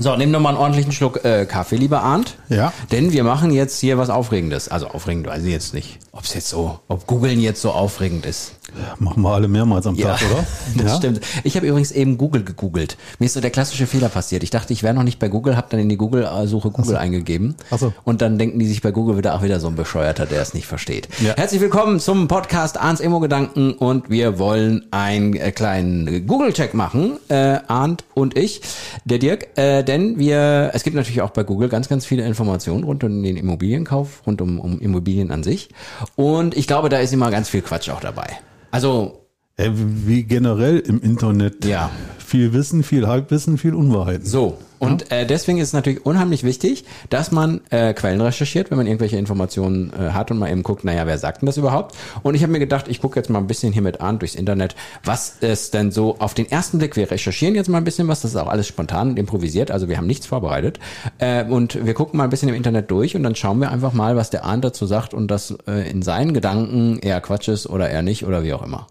So, 0.00 0.14
nimm 0.14 0.30
noch 0.30 0.40
mal 0.40 0.50
einen 0.50 0.58
ordentlichen 0.58 0.92
Schluck 0.92 1.24
äh, 1.24 1.44
Kaffee, 1.44 1.76
lieber 1.76 2.02
Arndt. 2.02 2.36
Ja. 2.48 2.72
Denn 2.92 3.12
wir 3.12 3.24
machen 3.24 3.50
jetzt 3.50 3.80
hier 3.80 3.98
was 3.98 4.10
Aufregendes. 4.10 4.68
Also 4.68 4.88
aufregend 4.88 5.26
weiß 5.26 5.42
ich 5.42 5.50
jetzt 5.50 5.74
nicht. 5.74 5.98
Ob 6.12 6.22
es 6.22 6.34
jetzt 6.34 6.48
so, 6.48 6.78
ob 6.86 7.06
Googeln 7.06 7.40
jetzt 7.40 7.60
so 7.60 7.72
aufregend 7.72 8.24
ist. 8.24 8.52
Machen 8.98 9.22
wir 9.22 9.30
alle 9.30 9.48
mehrmals 9.48 9.86
am 9.86 9.96
Tag, 9.96 10.20
oder? 10.22 10.44
das 10.76 10.92
ja? 10.92 10.96
stimmt. 10.96 11.20
Ich 11.44 11.56
habe 11.56 11.66
übrigens 11.66 11.90
eben 11.92 12.18
Google 12.18 12.44
gegoogelt. 12.44 12.96
Mir 13.18 13.26
ist 13.26 13.34
so 13.34 13.40
der 13.40 13.50
klassische 13.50 13.86
Fehler 13.86 14.08
passiert. 14.08 14.42
Ich 14.42 14.50
dachte, 14.50 14.72
ich 14.72 14.82
wäre 14.82 14.94
noch 14.94 15.02
nicht 15.02 15.18
bei 15.18 15.28
Google, 15.28 15.56
habe 15.56 15.68
dann 15.70 15.80
in 15.80 15.88
die 15.88 15.96
Google-Suche 15.96 16.70
Google 16.70 16.96
eingegeben. 16.96 17.54
Ach 17.70 17.78
so. 17.78 17.92
Und 18.04 18.22
dann 18.22 18.38
denken 18.38 18.58
die 18.58 18.66
sich 18.66 18.82
bei 18.82 18.90
Google 18.90 19.16
wieder, 19.16 19.34
auch 19.34 19.42
wieder 19.42 19.60
so 19.60 19.68
ein 19.68 19.76
Bescheuerter, 19.76 20.26
der 20.26 20.42
es 20.42 20.54
nicht 20.54 20.66
versteht. 20.66 21.08
Ja. 21.20 21.34
Herzlich 21.36 21.60
willkommen 21.60 22.00
zum 22.00 22.28
Podcast 22.28 22.78
Arndts 22.78 23.00
Emo-Gedanken 23.00 23.72
und 23.72 24.10
wir 24.10 24.38
wollen 24.38 24.86
einen 24.90 25.34
äh, 25.34 25.52
kleinen 25.52 26.26
Google-Check 26.26 26.74
machen, 26.74 27.18
äh, 27.28 27.58
Arndt 27.66 28.04
und 28.14 28.36
ich, 28.36 28.62
der 29.04 29.18
Dirk, 29.18 29.56
äh, 29.56 29.82
denn 29.82 30.18
wir, 30.18 30.70
es 30.74 30.82
gibt 30.82 30.96
natürlich 30.96 31.22
auch 31.22 31.30
bei 31.30 31.44
Google 31.44 31.68
ganz, 31.68 31.88
ganz 31.88 32.04
viele 32.04 32.24
Informationen 32.24 32.84
rund 32.84 33.04
um 33.04 33.22
den 33.22 33.36
Immobilienkauf, 33.36 34.22
rund 34.26 34.40
um, 34.40 34.60
um 34.60 34.80
Immobilien 34.80 35.30
an 35.30 35.42
sich. 35.42 35.68
Und 36.16 36.56
ich 36.56 36.66
glaube, 36.66 36.88
da 36.88 36.98
ist 36.98 37.12
immer 37.12 37.30
ganz 37.30 37.48
viel 37.48 37.62
Quatsch 37.62 37.90
auch 37.90 38.00
dabei. 38.00 38.38
Also, 38.70 39.24
Äh, 39.56 39.70
Wie 39.74 40.22
generell 40.22 40.78
im 40.78 41.00
Internet. 41.00 41.64
Ja. 41.64 41.90
Viel 42.28 42.52
Wissen, 42.52 42.82
viel 42.82 43.06
Halbwissen, 43.06 43.56
viel 43.56 43.74
Unwahrheiten. 43.74 44.26
So, 44.26 44.58
und 44.78 45.10
äh, 45.10 45.24
deswegen 45.24 45.56
ist 45.56 45.68
es 45.68 45.72
natürlich 45.72 46.04
unheimlich 46.04 46.44
wichtig, 46.44 46.84
dass 47.08 47.32
man 47.32 47.62
äh, 47.70 47.94
Quellen 47.94 48.20
recherchiert, 48.20 48.70
wenn 48.70 48.76
man 48.76 48.86
irgendwelche 48.86 49.16
Informationen 49.16 49.94
äh, 49.94 50.10
hat 50.10 50.30
und 50.30 50.36
mal 50.36 50.50
eben 50.50 50.62
guckt, 50.62 50.84
naja, 50.84 51.06
wer 51.06 51.16
sagt 51.16 51.40
denn 51.40 51.46
das 51.46 51.56
überhaupt? 51.56 51.96
Und 52.22 52.34
ich 52.34 52.42
habe 52.42 52.52
mir 52.52 52.58
gedacht, 52.58 52.86
ich 52.88 53.00
gucke 53.00 53.18
jetzt 53.18 53.30
mal 53.30 53.38
ein 53.38 53.46
bisschen 53.46 53.72
hier 53.72 53.80
mit 53.80 54.02
an 54.02 54.18
durchs 54.18 54.34
Internet, 54.34 54.76
was 55.02 55.36
es 55.40 55.70
denn 55.70 55.90
so 55.90 56.16
auf 56.18 56.34
den 56.34 56.50
ersten 56.50 56.76
Blick, 56.76 56.96
wir 56.96 57.10
recherchieren 57.10 57.54
jetzt 57.54 57.70
mal 57.70 57.78
ein 57.78 57.84
bisschen 57.84 58.08
was, 58.08 58.20
das 58.20 58.32
ist 58.32 58.36
auch 58.36 58.48
alles 58.48 58.68
spontan 58.68 59.08
und 59.08 59.18
improvisiert, 59.18 59.70
also 59.70 59.88
wir 59.88 59.96
haben 59.96 60.06
nichts 60.06 60.26
vorbereitet. 60.26 60.78
Äh, 61.16 61.46
und 61.46 61.82
wir 61.86 61.94
gucken 61.94 62.18
mal 62.18 62.24
ein 62.24 62.30
bisschen 62.30 62.50
im 62.50 62.54
Internet 62.54 62.90
durch 62.90 63.16
und 63.16 63.22
dann 63.22 63.36
schauen 63.36 63.58
wir 63.58 63.72
einfach 63.72 63.94
mal, 63.94 64.16
was 64.16 64.28
der 64.28 64.44
Arndt 64.44 64.66
dazu 64.66 64.84
sagt 64.84 65.14
und 65.14 65.30
das 65.30 65.56
äh, 65.66 65.90
in 65.90 66.02
seinen 66.02 66.34
Gedanken 66.34 66.98
eher 66.98 67.22
Quatsch 67.22 67.48
ist 67.48 67.70
oder 67.70 67.88
eher 67.88 68.02
nicht 68.02 68.26
oder 68.26 68.44
wie 68.44 68.52
auch 68.52 68.62
immer. 68.62 68.86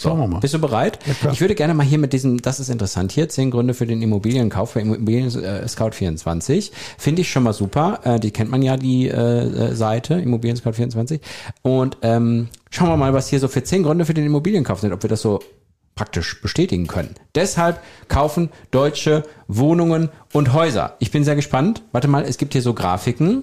So, 0.00 0.10
Schauen 0.10 0.20
wir 0.20 0.28
mal. 0.28 0.38
Bist 0.38 0.54
du 0.54 0.60
bereit? 0.60 1.00
klar. 1.00 1.32
ich 1.32 1.40
würde 1.40 1.56
gerne 1.56 1.74
mal 1.74 1.84
hier 1.84 1.98
mit 1.98 2.12
diesem, 2.12 2.40
das 2.40 2.60
ist 2.60 2.68
interessant, 2.68 3.10
hier 3.10 3.28
zehn 3.28 3.50
Gründe 3.50 3.74
für 3.74 3.84
den 3.84 4.00
Immobilienkauf 4.00 4.70
für 4.70 4.80
Immobilien 4.80 5.26
äh, 5.42 5.66
Scout 5.66 5.90
24. 5.90 6.70
Finde 6.96 7.22
ich 7.22 7.32
schon 7.32 7.42
mal 7.42 7.52
super. 7.52 7.98
Äh, 8.04 8.20
die 8.20 8.30
kennt 8.30 8.48
man 8.48 8.62
ja, 8.62 8.76
die 8.76 9.08
äh, 9.08 9.12
äh, 9.12 9.74
Seite, 9.74 10.14
Immobilien 10.14 10.56
Scout 10.56 10.74
24. 10.74 11.20
Und 11.62 11.96
ähm, 12.02 12.46
schauen 12.70 12.90
wir 12.90 12.96
mal, 12.96 13.12
was 13.12 13.28
hier 13.28 13.40
so 13.40 13.48
für 13.48 13.64
zehn 13.64 13.82
Gründe 13.82 14.04
für 14.04 14.14
den 14.14 14.24
Immobilienkauf 14.24 14.78
sind, 14.78 14.92
ob 14.92 15.02
wir 15.02 15.10
das 15.10 15.20
so 15.20 15.40
praktisch 15.96 16.40
bestätigen 16.42 16.86
können. 16.86 17.16
Deshalb 17.34 17.80
kaufen 18.06 18.50
Deutsche 18.70 19.24
Wohnungen 19.48 20.10
und 20.32 20.52
Häuser. 20.52 20.94
Ich 21.00 21.10
bin 21.10 21.24
sehr 21.24 21.34
gespannt. 21.34 21.82
Warte 21.90 22.06
mal, 22.06 22.22
es 22.22 22.38
gibt 22.38 22.52
hier 22.52 22.62
so 22.62 22.72
Grafiken. 22.72 23.42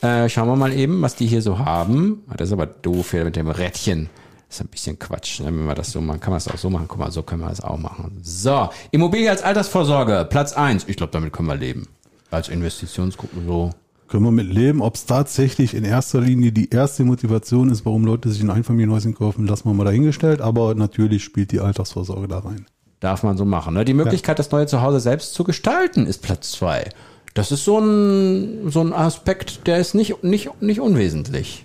Äh, 0.00 0.28
schauen 0.28 0.46
wir 0.46 0.54
mal 0.54 0.72
eben, 0.72 1.02
was 1.02 1.16
die 1.16 1.26
hier 1.26 1.42
so 1.42 1.58
haben. 1.58 2.22
Ah, 2.28 2.34
Das 2.36 2.50
ist 2.50 2.52
aber 2.52 2.66
doof 2.66 3.10
hier 3.10 3.24
mit 3.24 3.34
dem 3.34 3.48
Rädchen. 3.50 4.10
Das 4.52 4.60
ist 4.60 4.66
ein 4.66 4.68
bisschen 4.68 4.98
Quatsch, 4.98 5.40
ne? 5.40 5.46
wenn 5.46 5.64
man 5.64 5.76
das 5.76 5.92
so 5.92 6.02
machen. 6.02 6.20
Kann 6.20 6.32
man 6.32 6.36
es 6.36 6.46
auch 6.46 6.58
so 6.58 6.68
machen? 6.68 6.84
Guck 6.86 6.98
mal, 6.98 7.10
so 7.10 7.22
können 7.22 7.40
wir 7.40 7.50
es 7.50 7.62
auch 7.62 7.78
machen. 7.78 8.20
So, 8.22 8.68
Immobilie 8.90 9.30
als 9.30 9.40
Altersvorsorge, 9.40 10.26
Platz 10.28 10.52
eins. 10.52 10.84
Ich 10.88 10.98
glaube, 10.98 11.10
damit 11.10 11.32
können 11.32 11.48
wir 11.48 11.56
leben. 11.56 11.88
Als 12.30 12.50
Investitionsgruppe 12.50 13.36
so. 13.46 13.70
Können 14.08 14.24
wir 14.24 14.30
mit 14.30 14.52
leben, 14.52 14.82
ob 14.82 14.96
es 14.96 15.06
tatsächlich 15.06 15.72
in 15.72 15.84
erster 15.84 16.20
Linie 16.20 16.52
die 16.52 16.68
erste 16.68 17.02
Motivation 17.04 17.70
ist, 17.70 17.86
warum 17.86 18.04
Leute 18.04 18.28
sich 18.28 18.42
ein 18.42 18.50
Einfamilienhäuschen 18.50 19.14
kaufen, 19.14 19.46
lassen 19.46 19.70
wir 19.70 19.72
mal 19.72 19.84
dahingestellt. 19.84 20.42
Aber 20.42 20.74
natürlich 20.74 21.24
spielt 21.24 21.50
die 21.50 21.60
Altersvorsorge 21.60 22.28
da 22.28 22.40
rein. 22.40 22.66
Darf 23.00 23.22
man 23.22 23.38
so 23.38 23.46
machen. 23.46 23.72
Ne? 23.72 23.86
Die 23.86 23.94
Möglichkeit, 23.94 24.38
das 24.38 24.50
neue 24.50 24.66
Zuhause 24.66 25.00
selbst 25.00 25.32
zu 25.32 25.44
gestalten, 25.44 26.06
ist 26.06 26.20
Platz 26.20 26.52
zwei. 26.52 26.90
Das 27.32 27.52
ist 27.52 27.64
so 27.64 27.78
ein, 27.78 28.70
so 28.70 28.82
ein 28.82 28.92
Aspekt, 28.92 29.66
der 29.66 29.78
ist 29.78 29.94
nicht, 29.94 30.22
nicht, 30.22 30.60
nicht 30.60 30.80
unwesentlich. 30.80 31.64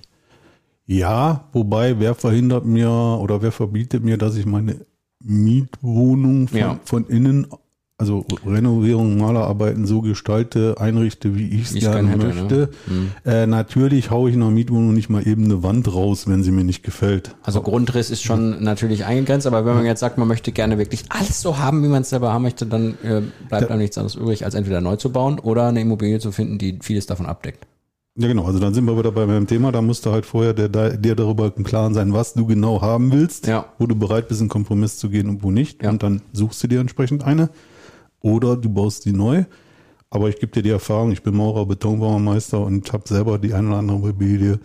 Ja, 0.88 1.50
wobei, 1.52 2.00
wer 2.00 2.16
verhindert 2.16 2.66
mir 2.66 2.90
oder 2.90 3.42
wer 3.42 3.52
verbietet 3.52 4.04
mir, 4.04 4.18
dass 4.18 4.36
ich 4.38 4.46
meine 4.46 4.86
Mietwohnung 5.22 6.48
von, 6.48 6.58
Ja. 6.58 6.80
von 6.86 7.06
innen, 7.08 7.48
also 7.98 8.24
Renovierung, 8.46 9.18
Malerarbeiten 9.18 9.86
so 9.86 10.02
gestalte, 10.02 10.76
einrichte, 10.80 11.36
wie 11.36 11.50
ich 11.50 11.64
es 11.64 11.74
gerne 11.74 12.08
gern 12.10 12.22
hätte, 12.22 12.28
möchte. 12.28 12.70
Äh, 13.26 13.48
natürlich 13.48 14.12
haue 14.12 14.30
ich 14.30 14.36
in 14.36 14.42
einer 14.44 14.52
Mietwohnung 14.52 14.94
nicht 14.94 15.10
mal 15.10 15.28
eben 15.28 15.46
eine 15.46 15.62
Wand 15.62 15.94
raus, 15.94 16.28
wenn 16.28 16.42
sie 16.44 16.52
mir 16.52 16.64
nicht 16.64 16.84
gefällt. 16.84 17.36
Also 17.42 17.62
Grundriss 17.62 18.10
ist 18.10 18.22
schon 18.24 18.64
natürlich 18.64 19.04
eingegrenzt, 19.04 19.46
aber 19.48 19.66
wenn 19.66 19.76
man 19.76 19.86
jetzt 19.86 20.00
sagt, 20.00 20.18
man 20.18 20.28
möchte 20.28 20.52
gerne 20.54 20.78
wirklich 20.78 21.06
alles 21.10 21.42
so 21.42 21.58
haben, 21.58 21.84
wie 21.84 21.88
man 21.90 22.04
es 22.04 22.12
selber 22.12 22.32
haben 22.32 22.44
möchte, 22.44 22.66
dann 22.66 22.98
äh, 23.04 23.22
bleibt 23.50 23.72
einem 23.72 23.82
nichts 23.82 23.98
anderes 23.98 24.16
übrig, 24.16 24.46
als 24.46 24.54
entweder 24.54 24.80
neu 24.80 24.96
zu 24.96 25.12
bauen 25.12 25.40
oder 25.40 25.68
eine 25.68 25.82
Immobilie 25.82 26.20
zu 26.20 26.32
finden, 26.32 26.60
die 26.60 26.80
vieles 26.82 27.08
davon 27.08 27.26
abdeckt. 27.26 27.66
Ja, 28.20 28.28
genau. 28.28 28.46
Also 28.46 28.58
dann 28.60 28.74
sind 28.74 28.86
wir 28.86 28.98
wieder 28.98 29.12
bei 29.12 29.26
meinem 29.28 29.46
Thema. 29.46 29.72
Da 29.72 29.82
musst 29.82 30.06
du 30.06 30.12
halt 30.12 30.26
vorher 30.26 30.54
der, 30.54 30.70
der, 30.70 30.98
dir 30.98 31.16
darüber 31.16 31.52
im 31.56 31.64
Klaren 31.64 31.94
sein, 31.94 32.14
was 32.14 32.34
du 32.34 32.48
genau 32.48 32.82
haben 32.82 33.12
willst, 33.12 33.46
Ja. 33.46 33.66
wo 33.78 33.86
du 33.86 33.96
bereit 33.96 34.28
bist, 34.28 34.42
einen 34.42 34.50
Kompromiss 34.50 34.98
zu 34.98 35.10
gehen 35.10 35.30
und 35.30 35.44
wo 35.44 35.52
nicht. 35.52 35.84
Ja. 35.84 35.92
Und 35.92 36.02
dann 36.02 36.22
suchst 36.34 36.64
du 36.64 36.68
dir 36.68 36.80
entsprechend 36.80 37.24
eine. 37.24 37.50
Oder 38.22 38.58
du 38.58 38.70
baust 38.70 39.06
die 39.06 39.14
neu. 39.14 39.44
Aber 40.10 40.30
ich 40.30 40.40
gebe 40.40 40.52
dir 40.52 40.64
die 40.64 40.70
Erfahrung, 40.72 41.12
ich 41.12 41.22
bin 41.22 41.36
Maurer, 41.36 41.66
Betonbauermeister 41.66 42.60
und 42.60 42.92
habe 42.92 43.04
selber 43.08 43.38
die 43.38 43.54
eine 43.54 43.68
oder 43.68 43.78
andere 43.78 43.98
Immobilie. 43.98 44.60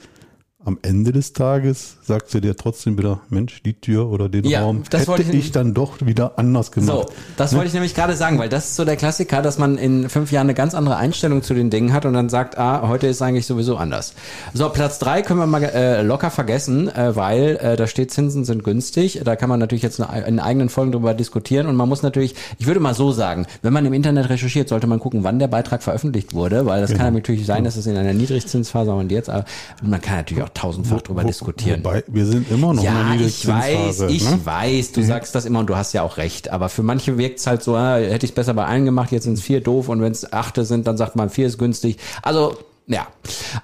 Am 0.65 0.79
Ende 0.83 1.11
des 1.11 1.33
Tages 1.33 1.97
sagst 2.03 2.33
du 2.35 2.41
dir 2.41 2.57
trotzdem 2.57 2.97
wieder, 2.97 3.21
Mensch, 3.31 3.65
die 3.65 3.75
Tür 3.75 4.09
oder 4.11 4.29
den 4.29 4.45
Ja, 4.45 4.61
Raum 4.63 4.85
hätte 4.93 5.21
ich- 5.23 5.47
ich 5.47 5.51
dann 5.53 5.75
doch 5.75 5.95
wieder 6.07 6.39
anders 6.39 6.67
So, 6.67 6.73
gemacht. 6.81 7.09
das 7.37 7.53
wollte 7.57 7.67
ich 7.67 7.73
nämlich 7.75 7.97
gerade 7.97 8.15
sagen, 8.15 8.39
weil 8.39 8.49
das 8.49 8.67
ist 8.67 8.77
so 8.77 8.85
der 8.85 8.95
Klassiker, 8.95 9.43
dass 9.43 9.59
man 9.59 9.77
in 9.77 10.09
fünf 10.09 10.31
Jahren 10.31 10.47
eine 10.47 10.55
ganz 10.55 10.75
andere 10.77 10.95
Einstellung 10.97 11.43
zu 11.43 11.55
den 11.55 11.69
Dingen 11.71 11.93
hat 11.93 12.07
und 12.07 12.15
dann 12.15 12.29
sagt, 12.29 12.59
ah, 12.59 12.87
heute 12.87 13.09
ist 13.09 13.21
eigentlich 13.23 13.47
sowieso 13.47 13.77
anders. 13.77 14.15
So, 14.55 14.69
Platz 14.69 15.01
drei 15.01 15.23
können 15.23 15.41
wir 15.41 15.47
mal 15.49 15.65
äh, 15.65 16.03
locker 16.03 16.31
vergessen, 16.31 16.89
äh, 16.95 17.17
weil 17.17 17.57
äh, 17.61 17.75
da 17.77 17.89
steht, 17.89 18.13
Zinsen 18.13 18.45
sind 18.45 18.63
günstig. 18.63 19.21
Da 19.25 19.35
kann 19.35 19.49
man 19.49 19.59
natürlich 19.59 19.83
jetzt 19.83 20.01
eine, 20.01 20.25
in 20.27 20.39
eigenen 20.39 20.69
Folgen 20.69 20.93
drüber 20.93 21.15
diskutieren 21.15 21.67
und 21.67 21.75
man 21.75 21.89
muss 21.89 22.03
natürlich, 22.03 22.37
ich 22.61 22.67
würde 22.69 22.79
mal 22.79 22.95
so 22.95 23.11
sagen, 23.11 23.47
wenn 23.63 23.73
man 23.73 23.85
im 23.85 23.93
Internet 23.95 24.29
recherchiert, 24.29 24.69
sollte 24.69 24.87
man 24.87 25.01
gucken, 25.01 25.25
wann 25.25 25.41
der 25.41 25.49
Beitrag 25.49 25.83
veröffentlicht 25.83 26.35
wurde, 26.35 26.67
weil 26.67 26.81
das 26.83 26.95
kann 26.95 27.15
natürlich 27.15 27.47
sein, 27.47 27.65
dass 27.65 27.75
es 27.75 27.87
in 27.87 27.97
einer 27.97 28.13
Niedrigzinsphase 28.15 28.91
war 28.91 28.97
und 28.99 29.11
jetzt, 29.11 29.29
aber 29.29 29.45
man 29.83 30.01
kann 30.01 30.19
natürlich 30.19 30.45
auch 30.45 30.52
tausendfach 30.55 31.03
drüber 31.03 31.23
Wo- 31.23 31.27
diskutieren. 31.27 31.85
Wobei, 31.85 32.05
wir 32.07 32.27
sind 32.27 32.51
immer 32.51 32.75
noch 32.75 32.83
in 32.83 32.87
Ja, 32.87 33.01
einer 33.07 33.21
ich 33.21 33.47
weiß, 33.47 33.67
Niedrigzinsphase, 34.01 34.07
ich 34.09 34.25
ne? 34.31 34.41
weiß, 34.45 34.93
du 34.93 35.03
sagst 35.05 35.35
das 35.35 35.45
immer 35.45 35.61
und 35.61 35.67
du 35.69 35.77
hast 35.77 35.93
ja 35.93 36.03
auch 36.03 36.17
recht. 36.17 36.51
Aber 36.51 36.69
für 36.69 36.83
manche 36.83 37.19
wirkt 37.19 37.39
es 37.41 37.47
halt 37.47 37.63
so, 37.63 37.75
ah, 37.77 37.97
hätte 37.97 38.25
ich 38.27 38.31
es 38.33 38.35
besser 38.35 38.55
bei 38.55 38.65
allen 38.67 38.85
gemacht, 38.85 39.13
jetzt 39.13 39.25
sind 39.25 39.35
es 39.35 39.43
vier 39.43 39.61
doof 39.61 39.89
und 39.89 40.01
wenn 40.03 40.13
es 40.13 40.33
achte 40.33 40.65
sind, 40.65 40.87
dann 40.87 40.97
sagt 40.97 41.17
man 41.17 41.31
vier 41.31 41.47
ist 41.47 41.59
günstig. 41.59 41.99
Also, 42.23 42.57
ja. 42.87 43.07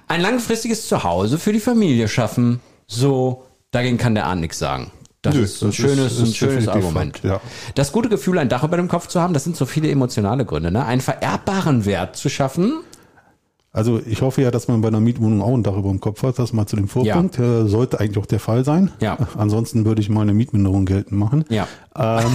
Ein 0.07 0.21
langfristiges 0.21 0.87
Zuhause 0.87 1.37
für 1.37 1.53
die 1.53 1.59
Familie 1.59 2.07
schaffen. 2.07 2.59
So, 2.87 3.43
dagegen 3.71 3.97
kann 3.97 4.15
der 4.15 4.25
Ahn 4.27 4.39
nichts 4.39 4.59
sagen. 4.59 4.91
Das 5.21 5.35
Nö, 5.35 5.41
ist 5.41 5.61
ein 5.61 5.67
das 5.67 5.79
ist- 5.79 5.85
schönes, 5.85 6.11
ist 6.13 6.19
ein 6.21 6.33
schönes 6.33 6.67
Argument. 6.69 7.17
Fakt, 7.17 7.25
ja. 7.25 7.41
Das 7.75 7.91
gute 7.91 8.07
Gefühl, 8.07 8.37
ein 8.39 8.47
Dach 8.47 8.63
über 8.63 8.77
dem 8.77 8.87
Kopf 8.87 9.07
zu 9.07 9.19
haben, 9.19 9.33
das 9.33 9.43
sind 9.43 9.57
so 9.57 9.65
viele 9.65 9.89
emotionale 9.91 10.45
Gründe. 10.45 10.71
Ne? 10.71 10.85
Einen 10.85 11.01
vererbbaren 11.01 11.83
Wert 11.85 12.15
zu 12.15 12.29
schaffen, 12.29 12.79
Also 13.71 14.01
ich 14.05 14.21
hoffe 14.23 14.41
ja, 14.41 14.49
dass 14.51 14.67
man 14.67 14.81
bei 14.81 14.87
einer 14.87 14.99
Mietwohnung 14.99 15.41
auch 15.41 15.53
ein 15.53 15.61
Dach 15.63 15.77
über 15.77 15.89
dem 15.89 15.99
Kopf 15.99 16.23
hat. 16.23 16.39
Das 16.39 16.53
mal 16.53 16.65
zu 16.65 16.75
dem 16.75 16.87
Vorpunkt. 16.87 17.37
Äh, 17.37 17.67
sollte 17.67 17.99
eigentlich 17.99 18.17
auch 18.17 18.25
der 18.25 18.39
Fall 18.39 18.65
sein. 18.65 18.91
Ja. 18.99 19.17
Ansonsten 19.37 19.85
würde 19.85 20.01
ich 20.01 20.09
mal 20.09 20.21
eine 20.21 20.33
Mietminderung 20.33 20.85
geltend 20.85 21.19
machen. 21.19 21.45
Ja. 21.49 21.67
Ähm, 21.95 22.31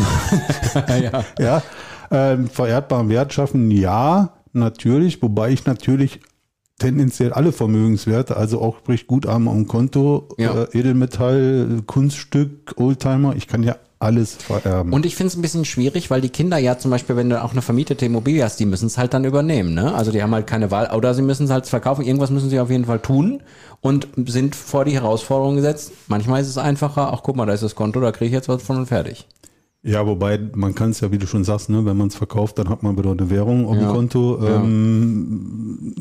ja. 1.03 1.25
ja. 1.41 1.63
Ähm, 2.11 2.49
vererbaren 2.49 3.09
Wert 3.09 3.33
schaffen, 3.33 3.71
ja, 3.71 4.35
natürlich. 4.53 5.21
Wobei 5.23 5.51
ich 5.51 5.67
natürlich 5.67 6.21
tendenziell 6.79 7.33
alle 7.33 7.51
Vermögenswerte, 7.53 8.37
also 8.37 8.61
auch 8.61 8.79
sprich 8.79 9.07
Guthaben 9.07 9.49
am 9.49 9.67
Konto, 9.67 10.29
Ja. 10.39 10.65
äh, 10.65 10.79
Edelmetall, 10.79 11.83
Kunststück, 11.87 12.75
Oldtimer, 12.77 13.35
ich 13.37 13.49
kann 13.49 13.63
ja 13.63 13.77
alles 14.05 14.35
vererben. 14.35 14.93
Und 14.93 15.07
ich 15.07 15.17
finde 15.17 15.29
es 15.29 15.37
ein 15.37 15.43
bisschen 15.43 15.65
schwierig, 15.65 16.11
weil 16.11 16.21
die 16.21 16.29
Kinder 16.29 16.59
ja 16.59 16.79
zum 16.79 16.91
Beispiel, 16.91 17.17
wenn 17.17 17.31
du 17.31 17.43
auch 17.43 17.53
eine 17.53 17.63
vermietete 17.63 18.07
Immobilie 18.07 18.45
hast, 18.45 18.61
die 18.61 18.67
müssen 18.67 18.87
es 18.87 18.99
halt 18.99 19.15
dann 19.15 19.25
übernehmen. 19.25 19.75
Ne? 19.75 19.95
Also 19.95 20.13
die 20.13 20.23
haben 20.23 20.35
halt 20.35 20.47
keine 20.47 20.71
Wahl 20.71 20.95
oder 20.95 21.15
sie 21.15 21.23
müssen 21.23 21.45
es 21.45 21.51
halt 21.51 21.67
verkaufen. 21.67 22.05
Irgendwas 22.05 22.31
müssen 22.31 22.51
sie 22.51 22.61
auf 22.61 22.71
jeden 22.71 22.85
Fall 22.85 23.01
tun 23.01 23.43
und 23.81 24.09
sind 24.27 24.55
vor 24.55 24.85
die 24.85 24.93
Herausforderung 24.93 25.57
gesetzt. 25.57 25.93
Manchmal 26.07 26.41
ist 26.43 26.49
es 26.49 26.59
einfacher, 26.59 27.13
ach 27.13 27.23
guck 27.23 27.37
mal, 27.37 27.47
da 27.47 27.55
ist 27.55 27.63
das 27.63 27.75
Konto, 27.75 28.01
da 28.01 28.13
kriege 28.13 28.27
ich 28.27 28.33
jetzt 28.33 28.49
was 28.49 28.63
von 28.63 28.77
und 28.77 28.87
fertig. 28.87 29.27
Ja, 29.87 30.07
wobei 30.07 30.41
man 30.55 30.75
kann 30.75 30.91
es 30.91 31.01
ja, 31.01 31.13
wie 31.13 31.19
du 31.19 31.27
schon 31.27 31.45
sagst, 31.45 31.69
ne, 31.69 31.85
wenn 31.85 31.97
man 31.99 32.09
es 32.09 32.15
verkauft, 32.17 32.59
dann 32.59 32.71
hat 32.71 32.83
man 32.83 32.97
wieder 32.97 33.11
eine 33.11 33.29
Währung 33.29 33.67
auf 33.67 33.77
Ja. 33.77 33.83
dem 33.83 33.93
Konto. 33.93 34.39
Ähm, 34.43 35.95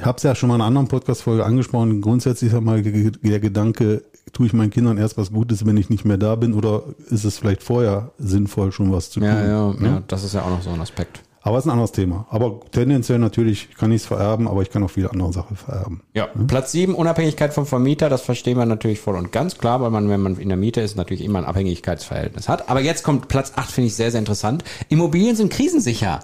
habe 0.00 0.16
es 0.16 0.22
ja 0.22 0.34
schon 0.36 0.48
mal 0.48 0.54
in 0.54 0.60
einer 0.60 0.68
anderen 0.68 0.86
Podcast-Folge 0.86 1.44
angesprochen. 1.44 2.00
Grundsätzlich 2.00 2.52
ist 2.52 2.60
mal 2.60 2.80
der 2.80 3.40
Gedanke, 3.40 4.04
tue 4.32 4.46
ich 4.46 4.52
meinen 4.52 4.70
Kindern 4.70 4.96
erst 4.96 5.18
was 5.18 5.32
Gutes, 5.32 5.66
wenn 5.66 5.76
ich 5.76 5.90
nicht 5.90 6.04
mehr 6.04 6.18
da 6.18 6.36
bin, 6.36 6.54
oder 6.54 6.84
ist 7.10 7.24
es 7.24 7.38
vielleicht 7.38 7.64
vorher 7.64 8.12
sinnvoll, 8.18 8.70
schon 8.70 8.92
was 8.92 9.10
zu 9.10 9.18
tun? 9.20 9.28
Ja, 9.28 9.44
ja, 9.44 9.72
ne? 9.72 9.86
ja, 9.88 10.02
das 10.06 10.22
ist 10.22 10.34
ja 10.34 10.42
auch 10.42 10.50
noch 10.50 10.62
so 10.62 10.70
ein 10.70 10.80
Aspekt. 10.80 11.22
Aber 11.48 11.56
es 11.56 11.64
ist 11.64 11.68
ein 11.68 11.72
anderes 11.72 11.92
Thema. 11.92 12.26
Aber 12.28 12.60
tendenziell 12.72 13.18
natürlich 13.18 13.74
kann 13.74 13.90
ich 13.90 14.02
es 14.02 14.06
vererben, 14.06 14.46
aber 14.46 14.60
ich 14.60 14.68
kann 14.68 14.82
auch 14.82 14.90
viele 14.90 15.10
andere 15.10 15.32
Sachen 15.32 15.56
vererben. 15.56 16.02
Ja, 16.12 16.26
Platz 16.46 16.72
7, 16.72 16.94
Unabhängigkeit 16.94 17.54
vom 17.54 17.64
Vermieter, 17.64 18.10
das 18.10 18.20
verstehen 18.20 18.58
wir 18.58 18.66
natürlich 18.66 19.00
voll 19.00 19.16
und 19.16 19.32
ganz 19.32 19.56
klar, 19.56 19.80
weil 19.80 19.88
man, 19.88 20.10
wenn 20.10 20.20
man 20.20 20.36
in 20.36 20.48
der 20.48 20.58
Miete 20.58 20.82
ist, 20.82 20.98
natürlich 20.98 21.24
immer 21.24 21.38
ein 21.38 21.46
Abhängigkeitsverhältnis 21.46 22.50
hat. 22.50 22.68
Aber 22.68 22.80
jetzt 22.80 23.02
kommt 23.02 23.28
Platz 23.28 23.52
8, 23.56 23.70
finde 23.70 23.86
ich 23.86 23.94
sehr, 23.94 24.10
sehr 24.10 24.18
interessant. 24.18 24.62
Immobilien 24.90 25.36
sind 25.36 25.50
krisensicher. 25.50 26.20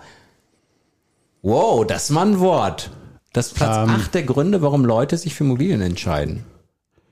Wow, 1.41 1.87
das 1.87 2.05
ist 2.05 2.11
mal 2.11 2.27
ein 2.27 2.39
Wort. 2.41 2.91
Das 3.33 3.47
ist 3.47 3.55
Platz 3.55 3.89
Ähm. 3.89 3.97
8 3.97 4.13
der 4.13 4.25
Gründe, 4.25 4.61
warum 4.61 4.85
Leute 4.85 5.17
sich 5.17 5.35
für 5.35 5.45
Immobilien 5.45 5.81
entscheiden. 5.81 6.45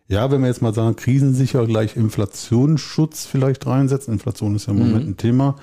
Ja, 0.09 0.31
wenn 0.31 0.43
wir 0.43 0.49
jetzt 0.49 0.61
mal 0.61 0.75
sagen, 0.75 0.97
krisensicher 0.97 1.67
gleich 1.67 1.97
Inflationsschutz 1.97 3.25
vielleicht 3.25 3.67
reinsetzen, 3.67 4.12
Inflation 4.12 4.55
ist 4.55 4.67
ja 4.67 4.75
im 4.75 4.81
Moment 4.81 5.09
ein 5.09 5.17
Thema, 5.17 5.56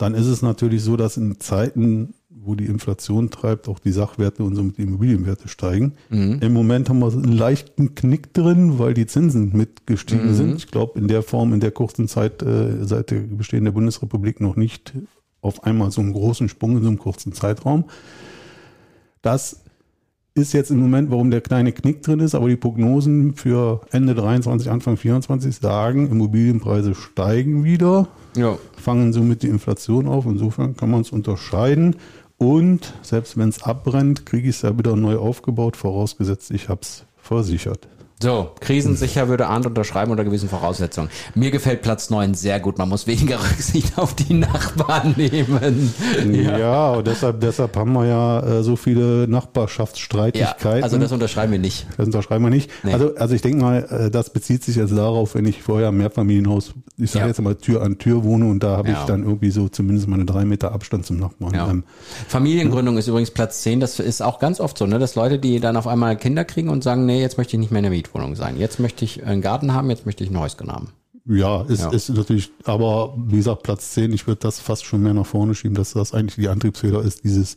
dann 0.00 0.14
ist 0.14 0.26
es 0.26 0.42
natürlich 0.42 0.82
so, 0.82 0.96
dass 0.96 1.16
in 1.16 1.40
Zeiten, 1.40 2.14
wo 2.30 2.54
die 2.54 2.66
Inflation 2.66 3.30
treibt, 3.30 3.68
auch 3.68 3.78
die 3.78 3.92
Sachwerte 3.92 4.42
und 4.42 4.56
somit 4.56 4.78
die 4.78 4.82
Immobilienwerte 4.82 5.48
steigen. 5.48 5.94
Im 6.40 6.52
Moment 6.52 6.88
haben 6.88 7.00
wir 7.00 7.12
einen 7.12 7.32
leichten 7.32 7.94
Knick 7.94 8.32
drin, 8.32 8.78
weil 8.78 8.94
die 8.94 9.06
Zinsen 9.06 9.54
mitgestiegen 9.54 10.34
sind. 10.34 10.56
Ich 10.56 10.68
glaube, 10.68 10.98
in 10.98 11.06
der 11.06 11.22
Form, 11.22 11.52
in 11.52 11.60
der 11.60 11.70
kurzen 11.70 12.08
Zeit 12.08 12.42
äh, 12.42 12.84
seit 12.84 13.10
der 13.10 13.20
Bestehen 13.20 13.64
der 13.64 13.72
Bundesrepublik 13.72 14.40
noch 14.40 14.56
nicht 14.56 14.94
auf 15.42 15.64
einmal 15.64 15.90
so 15.90 16.00
einen 16.00 16.12
großen 16.12 16.48
Sprung 16.48 16.76
in 16.76 16.82
so 16.82 16.88
einem 16.88 16.98
kurzen 16.98 17.32
Zeitraum. 17.32 17.84
Das 19.22 19.64
ist 20.34 20.52
jetzt 20.52 20.70
im 20.70 20.78
Moment, 20.78 21.10
warum 21.10 21.30
der 21.30 21.40
kleine 21.40 21.72
Knick 21.72 22.02
drin 22.02 22.20
ist, 22.20 22.34
aber 22.34 22.48
die 22.48 22.56
Prognosen 22.56 23.34
für 23.34 23.80
Ende 23.90 24.14
23, 24.14 24.70
Anfang 24.70 24.96
24 24.96 25.56
sagen, 25.56 26.10
Immobilienpreise 26.10 26.94
steigen 26.94 27.64
wieder, 27.64 28.08
Ja. 28.36 28.56
fangen 28.76 29.12
somit 29.12 29.42
die 29.42 29.48
Inflation 29.48 30.06
auf. 30.06 30.26
Insofern 30.26 30.76
kann 30.76 30.90
man 30.90 31.00
es 31.00 31.10
unterscheiden. 31.10 31.96
Und 32.38 32.94
selbst 33.02 33.36
wenn 33.36 33.48
es 33.50 33.62
abbrennt, 33.64 34.24
kriege 34.24 34.48
ich 34.48 34.56
es 34.56 34.62
ja 34.62 34.78
wieder 34.78 34.96
neu 34.96 35.16
aufgebaut, 35.16 35.76
vorausgesetzt, 35.76 36.50
ich 36.52 36.68
habe 36.68 36.80
es 36.82 37.04
versichert. 37.18 37.86
So, 38.22 38.50
krisensicher 38.60 39.28
würde 39.28 39.46
Arndt 39.46 39.64
unterschreiben 39.66 40.10
unter 40.10 40.24
gewissen 40.24 40.48
Voraussetzungen. 40.50 41.08
Mir 41.34 41.50
gefällt 41.50 41.80
Platz 41.80 42.10
9 42.10 42.34
sehr 42.34 42.60
gut. 42.60 42.76
Man 42.76 42.90
muss 42.90 43.06
weniger 43.06 43.38
Rücksicht 43.50 43.96
auf 43.98 44.14
die 44.14 44.34
Nachbarn 44.34 45.14
nehmen. 45.16 45.94
Ja, 46.44 46.90
und 46.92 47.06
deshalb, 47.06 47.40
deshalb 47.40 47.74
haben 47.76 47.92
wir 47.94 48.06
ja 48.06 48.40
äh, 48.58 48.62
so 48.62 48.76
viele 48.76 49.22
Ja, 49.22 49.26
Nachbarschaftsstreitigkeiten. 49.26 50.82
also 50.84 50.98
das 50.98 51.12
unterschreiben 51.12 51.52
wir 51.52 51.58
nicht. 51.58 51.86
Das 51.96 52.06
unterschreiben 52.06 52.44
wir 52.44 52.50
nicht. 52.50 52.70
Nee. 52.82 52.92
Also, 52.92 53.14
also 53.16 53.34
ich 53.34 53.42
denke 53.42 53.58
mal, 53.62 53.84
äh, 53.90 54.10
das 54.10 54.30
bezieht 54.30 54.64
sich 54.64 54.76
jetzt 54.76 54.92
darauf, 54.92 55.34
wenn 55.34 55.46
ich 55.46 55.62
vorher 55.62 55.88
im 55.88 55.96
Mehrfamilienhaus, 55.96 56.74
ich 56.98 57.10
sage 57.10 57.24
Ja. 57.24 57.28
jetzt 57.28 57.40
mal 57.40 57.54
Tür 57.54 57.82
an 57.82 57.96
Tür 57.98 58.22
wohne 58.24 58.46
und 58.50 58.62
da 58.62 58.76
habe 58.76 58.90
Ja. 58.90 58.98
ich 59.00 59.06
dann 59.06 59.22
irgendwie 59.24 59.50
so 59.50 59.68
zumindest 59.68 60.08
mal 60.08 60.16
eine 60.16 60.26
drei 60.26 60.44
Meter 60.44 60.72
Abstand 60.72 61.06
zum 61.06 61.18
Nachbarn. 61.18 61.54
Ja. 61.54 61.70
Ähm, 61.70 61.84
Familiengründung 62.28 62.98
ist 62.98 63.08
übrigens 63.08 63.30
Platz 63.30 63.62
10. 63.62 63.80
Das 63.80 63.98
ist 63.98 64.20
auch 64.22 64.38
ganz 64.38 64.60
oft 64.60 64.76
so, 64.76 64.86
ne? 64.86 64.98
dass 64.98 65.14
Leute, 65.14 65.38
die 65.38 65.58
dann 65.60 65.76
auf 65.78 65.86
einmal 65.86 66.16
Kinder 66.16 66.44
kriegen 66.44 66.68
und 66.68 66.84
sagen, 66.84 67.06
nee, 67.06 67.20
jetzt 67.22 67.38
möchte 67.38 67.56
ich 67.56 67.60
nicht 67.60 67.70
mehr 67.70 67.78
in 67.78 67.84
der 67.84 67.92
Mietwohnung 68.10 68.34
sein. 68.36 68.56
Jetzt 68.58 68.80
möchte 68.80 69.04
ich 69.04 69.24
einen 69.24 69.40
Garten 69.40 69.72
haben, 69.72 69.90
jetzt 69.90 70.06
möchte 70.06 70.24
ich 70.24 70.30
ein 70.30 70.38
Häuschen 70.38 70.70
haben. 70.70 70.88
ja, 71.26 71.62
ist, 71.62 71.82
Ja. 71.82 71.90
ist 71.90 72.08
natürlich, 72.08 72.50
aber 72.64 73.14
wie 73.16 73.36
gesagt, 73.36 73.62
Platz 73.62 73.90
10, 73.92 74.12
ich 74.12 74.26
würde 74.26 74.40
das 74.40 74.58
fast 74.58 74.84
schon 74.84 75.02
mehr 75.02 75.14
nach 75.14 75.26
vorne 75.26 75.54
schieben, 75.54 75.76
dass 75.76 75.92
das 75.92 76.12
eigentlich 76.12 76.36
die 76.36 76.48
Antriebsfeder 76.48 77.02
ist, 77.02 77.22
dieses 77.24 77.56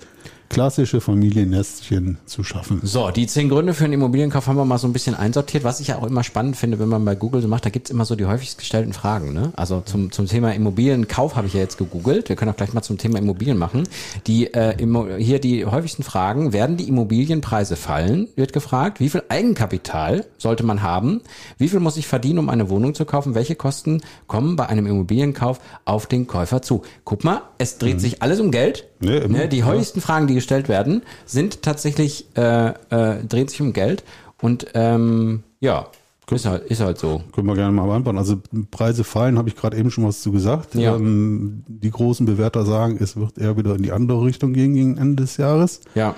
klassische 0.53 1.01
Familiennestchen 1.01 2.17
zu 2.25 2.43
schaffen. 2.43 2.79
So, 2.83 3.09
die 3.09 3.27
zehn 3.27 3.49
Gründe 3.49 3.73
für 3.73 3.85
einen 3.85 3.93
Immobilienkauf 3.93 4.47
haben 4.47 4.55
wir 4.55 4.65
mal 4.65 4.77
so 4.77 4.87
ein 4.87 4.93
bisschen 4.93 5.15
einsortiert. 5.15 5.63
Was 5.63 5.79
ich 5.79 5.87
ja 5.87 5.97
auch 5.97 6.05
immer 6.05 6.23
spannend 6.23 6.55
finde, 6.57 6.79
wenn 6.79 6.89
man 6.89 7.03
bei 7.03 7.15
Google 7.15 7.41
so 7.41 7.47
macht, 7.47 7.65
da 7.65 7.69
gibt's 7.69 7.89
immer 7.89 8.05
so 8.05 8.15
die 8.15 8.25
häufigst 8.25 8.59
gestellten 8.59 8.93
Fragen. 8.93 9.33
Ne? 9.33 9.51
Also 9.55 9.81
zum, 9.81 10.11
zum 10.11 10.27
Thema 10.27 10.53
Immobilienkauf 10.53 11.35
habe 11.35 11.47
ich 11.47 11.53
ja 11.53 11.59
jetzt 11.59 11.77
gegoogelt. 11.77 12.29
Wir 12.29 12.35
können 12.35 12.51
auch 12.51 12.55
gleich 12.55 12.73
mal 12.73 12.83
zum 12.83 12.97
Thema 12.97 13.17
Immobilien 13.17 13.57
machen. 13.57 13.87
Die 14.27 14.53
äh, 14.53 14.75
hier 15.17 15.39
die 15.39 15.65
häufigsten 15.65 16.03
Fragen, 16.03 16.53
werden 16.53 16.77
die 16.77 16.87
Immobilienpreise 16.87 17.75
fallen? 17.75 18.27
Wird 18.35 18.53
gefragt. 18.53 18.99
Wie 18.99 19.09
viel 19.09 19.23
Eigenkapital 19.29 20.25
sollte 20.37 20.63
man 20.63 20.83
haben? 20.83 21.21
Wie 21.57 21.69
viel 21.69 21.79
muss 21.79 21.97
ich 21.97 22.07
verdienen, 22.07 22.39
um 22.39 22.49
eine 22.49 22.69
Wohnung 22.69 22.93
zu 22.93 23.05
kaufen? 23.05 23.33
Welche 23.33 23.55
Kosten 23.55 24.01
kommen 24.27 24.55
bei 24.55 24.67
einem 24.67 24.85
Immobilienkauf 24.85 25.59
auf 25.85 26.05
den 26.05 26.27
Käufer 26.27 26.61
zu? 26.61 26.83
Guck 27.05 27.23
mal, 27.23 27.41
es 27.57 27.79
dreht 27.79 27.99
sich 27.99 28.21
alles 28.21 28.39
um 28.39 28.51
Geld. 28.51 28.85
Immer, 29.01 29.27
ne, 29.27 29.47
die 29.49 29.59
ja. 29.59 29.65
häufigsten 29.65 30.01
Fragen, 30.01 30.27
die 30.27 30.33
gestellt 30.43 30.69
werden, 30.69 31.01
sind 31.25 31.61
tatsächlich, 31.61 32.25
äh, 32.35 32.69
äh, 32.89 33.23
dreht 33.25 33.49
sich 33.49 33.61
um 33.61 33.73
Geld. 33.73 34.03
Und 34.41 34.67
ähm, 34.73 35.43
ja, 35.61 35.87
ist 36.31 36.45
halt, 36.45 36.63
ist 36.63 36.81
halt 36.81 36.97
so. 36.97 37.21
Können 37.33 37.47
wir 37.47 37.55
gerne 37.55 37.71
mal 37.71 37.85
beantworten. 37.85 38.17
Also 38.17 38.41
Preise 38.71 39.03
fallen, 39.03 39.37
habe 39.37 39.49
ich 39.49 39.55
gerade 39.55 39.77
eben 39.77 39.91
schon 39.91 40.05
was 40.05 40.21
zu 40.21 40.31
gesagt. 40.31 40.75
Ja. 40.75 40.95
Ähm, 40.95 41.63
die 41.67 41.91
großen 41.91 42.25
Bewerter 42.25 42.65
sagen, 42.65 42.97
es 42.99 43.15
wird 43.15 43.37
eher 43.37 43.57
wieder 43.57 43.75
in 43.75 43.83
die 43.83 43.91
andere 43.91 44.23
Richtung 44.25 44.53
gehen 44.53 44.73
gegen 44.73 44.97
Ende 44.97 45.23
des 45.23 45.37
Jahres. 45.37 45.81
Ja. 45.95 46.15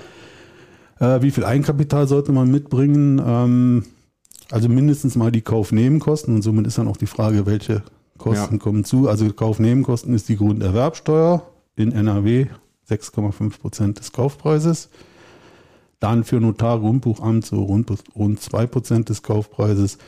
Äh, 0.98 1.22
wie 1.22 1.30
viel 1.30 1.44
Eigenkapital 1.44 2.08
sollte 2.08 2.32
man 2.32 2.50
mitbringen? 2.50 3.20
Ähm, 3.24 3.84
also 4.50 4.68
mindestens 4.68 5.16
mal 5.16 5.30
die 5.32 5.42
Kaufnebenkosten 5.42 6.34
und 6.34 6.42
somit 6.42 6.66
ist 6.66 6.78
dann 6.78 6.88
auch 6.88 6.96
die 6.96 7.06
Frage, 7.06 7.46
welche 7.46 7.82
Kosten 8.16 8.54
Ja. 8.54 8.60
kommen 8.60 8.84
zu. 8.84 9.08
Also 9.08 9.30
Kaufnebenkosten 9.32 10.14
ist 10.14 10.28
die 10.28 10.36
Grunderwerbsteuer 10.36 11.42
in 11.76 11.92
NRW 11.92 12.46
6,5 12.88 13.58
Prozent 13.60 13.98
des 13.98 14.12
Kaufpreises. 14.12 14.88
Dann 16.00 16.24
für 16.24 16.40
Notar, 16.40 16.78
Grundbuchamt 16.80 17.46
so 17.46 17.62
rund, 17.62 17.90
rund 18.14 18.40
2 18.40 18.66
Prozent 18.66 19.08
des 19.08 19.22
Kaufpreises. 19.22 19.98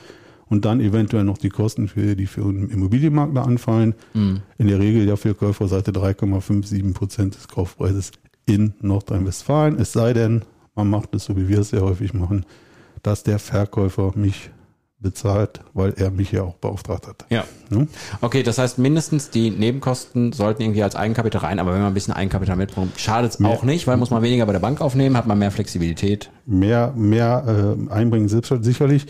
Und 0.51 0.65
dann 0.65 0.81
eventuell 0.81 1.25
noch 1.25 1.39
die 1.39 1.51
Kosten, 1.51 1.89
für, 1.89 2.17
die 2.17 2.27
für 2.27 2.43
einen 2.43 2.71
Immobilienmakler 2.71 3.47
anfallen. 3.47 3.95
In 4.57 4.67
der 4.67 4.79
Regel 4.79 5.07
ja 5.07 5.17
für 5.17 5.35
Käuferseite 5.35 5.93
3,57 5.93 6.95
Prozent 6.95 7.35
des 7.37 7.49
Kaufpreises 7.49 8.13
in 8.47 8.73
Nordrhein-Westfalen. 8.81 9.79
Es 9.79 9.93
sei 9.93 10.15
denn, 10.15 10.43
man 10.75 10.89
macht 10.89 11.15
es 11.15 11.25
so, 11.25 11.37
wie 11.37 11.49
wir 11.49 11.61
es 11.61 11.71
sehr 11.71 11.83
häufig 11.83 12.15
machen, 12.15 12.47
dass 13.03 13.23
der 13.25 13.39
Verkäufer 13.39 14.13
mich 14.15 14.51
bezahlt, 15.01 15.61
weil 15.75 15.95
er 15.97 16.11
mich 16.11 16.33
ja 16.33 16.43
auch 16.43 16.55
beauftragt 16.55 17.07
hat. 17.07 17.25
Ja. 17.31 17.45
Ne? 17.71 17.87
Okay, 18.21 18.43
das 18.43 18.59
heißt, 18.59 18.79
mindestens 18.79 19.31
die 19.31 19.51
Nebenkosten 19.51 20.33
sollten 20.33 20.63
irgendwie 20.63 20.83
als 20.83 20.97
Eigenkapital 20.97 21.43
rein, 21.43 21.59
aber 21.61 21.73
wenn 21.73 21.81
man 21.81 21.93
ein 21.93 21.95
bisschen 21.95 22.15
Eigenkapital 22.15 22.57
mitbringt, 22.57 22.99
schadet 22.99 23.33
es 23.33 23.45
auch 23.45 23.63
nicht, 23.63 23.87
weil 23.87 23.97
muss 23.97 24.11
man 24.11 24.23
weniger 24.23 24.47
bei 24.47 24.53
der 24.53 24.61
Bank 24.61 24.81
aufnehmen, 24.81 25.17
hat 25.17 25.27
man 25.27 25.39
mehr 25.39 25.53
Flexibilität. 25.53 26.31
Mehr, 26.47 26.93
mehr 26.97 27.77
äh, 27.89 27.93
einbringen 27.93 28.29
selbst 28.29 28.53
sicherlich. 28.63 29.07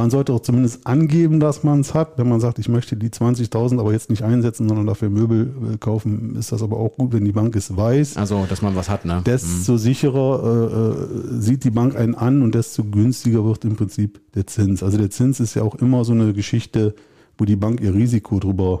Man 0.00 0.08
sollte 0.08 0.32
auch 0.32 0.40
zumindest 0.40 0.86
angeben, 0.86 1.40
dass 1.40 1.62
man 1.62 1.80
es 1.80 1.92
hat. 1.92 2.16
Wenn 2.16 2.26
man 2.26 2.40
sagt, 2.40 2.58
ich 2.58 2.70
möchte 2.70 2.96
die 2.96 3.10
20.000 3.10 3.78
aber 3.78 3.92
jetzt 3.92 4.08
nicht 4.08 4.22
einsetzen, 4.24 4.66
sondern 4.66 4.86
dafür 4.86 5.10
Möbel 5.10 5.52
äh, 5.74 5.76
kaufen, 5.76 6.36
ist 6.36 6.52
das 6.52 6.62
aber 6.62 6.78
auch 6.78 6.96
gut, 6.96 7.12
wenn 7.12 7.26
die 7.26 7.32
Bank 7.32 7.54
es 7.54 7.76
weiß. 7.76 8.16
Also, 8.16 8.46
dass 8.48 8.62
man 8.62 8.74
was 8.74 8.88
hat, 8.88 9.04
ne? 9.04 9.20
Desto 9.26 9.76
sicherer 9.76 10.42
äh, 10.42 11.34
äh, 11.36 11.40
sieht 11.42 11.64
die 11.64 11.70
Bank 11.70 11.96
einen 11.96 12.14
an 12.14 12.40
und 12.40 12.54
desto 12.54 12.82
günstiger 12.82 13.44
wird 13.44 13.66
im 13.66 13.76
Prinzip 13.76 14.22
der 14.32 14.46
Zins. 14.46 14.82
Also 14.82 14.96
der 14.96 15.10
Zins 15.10 15.38
ist 15.38 15.52
ja 15.52 15.64
auch 15.64 15.74
immer 15.74 16.02
so 16.06 16.12
eine 16.12 16.32
Geschichte, 16.32 16.94
wo 17.36 17.44
die 17.44 17.56
Bank 17.56 17.82
ihr 17.82 17.92
Risiko 17.92 18.40
drüber 18.40 18.80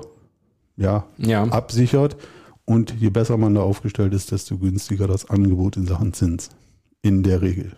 ja, 0.78 1.04
Ja. 1.18 1.44
absichert. 1.44 2.16
Und 2.64 2.94
je 2.98 3.10
besser 3.10 3.36
man 3.36 3.54
da 3.54 3.60
aufgestellt 3.60 4.14
ist, 4.14 4.32
desto 4.32 4.56
günstiger 4.56 5.06
das 5.06 5.28
Angebot 5.28 5.76
in 5.76 5.86
Sachen 5.86 6.14
Zins. 6.14 6.48
In 7.02 7.22
der 7.22 7.42
Regel. 7.42 7.72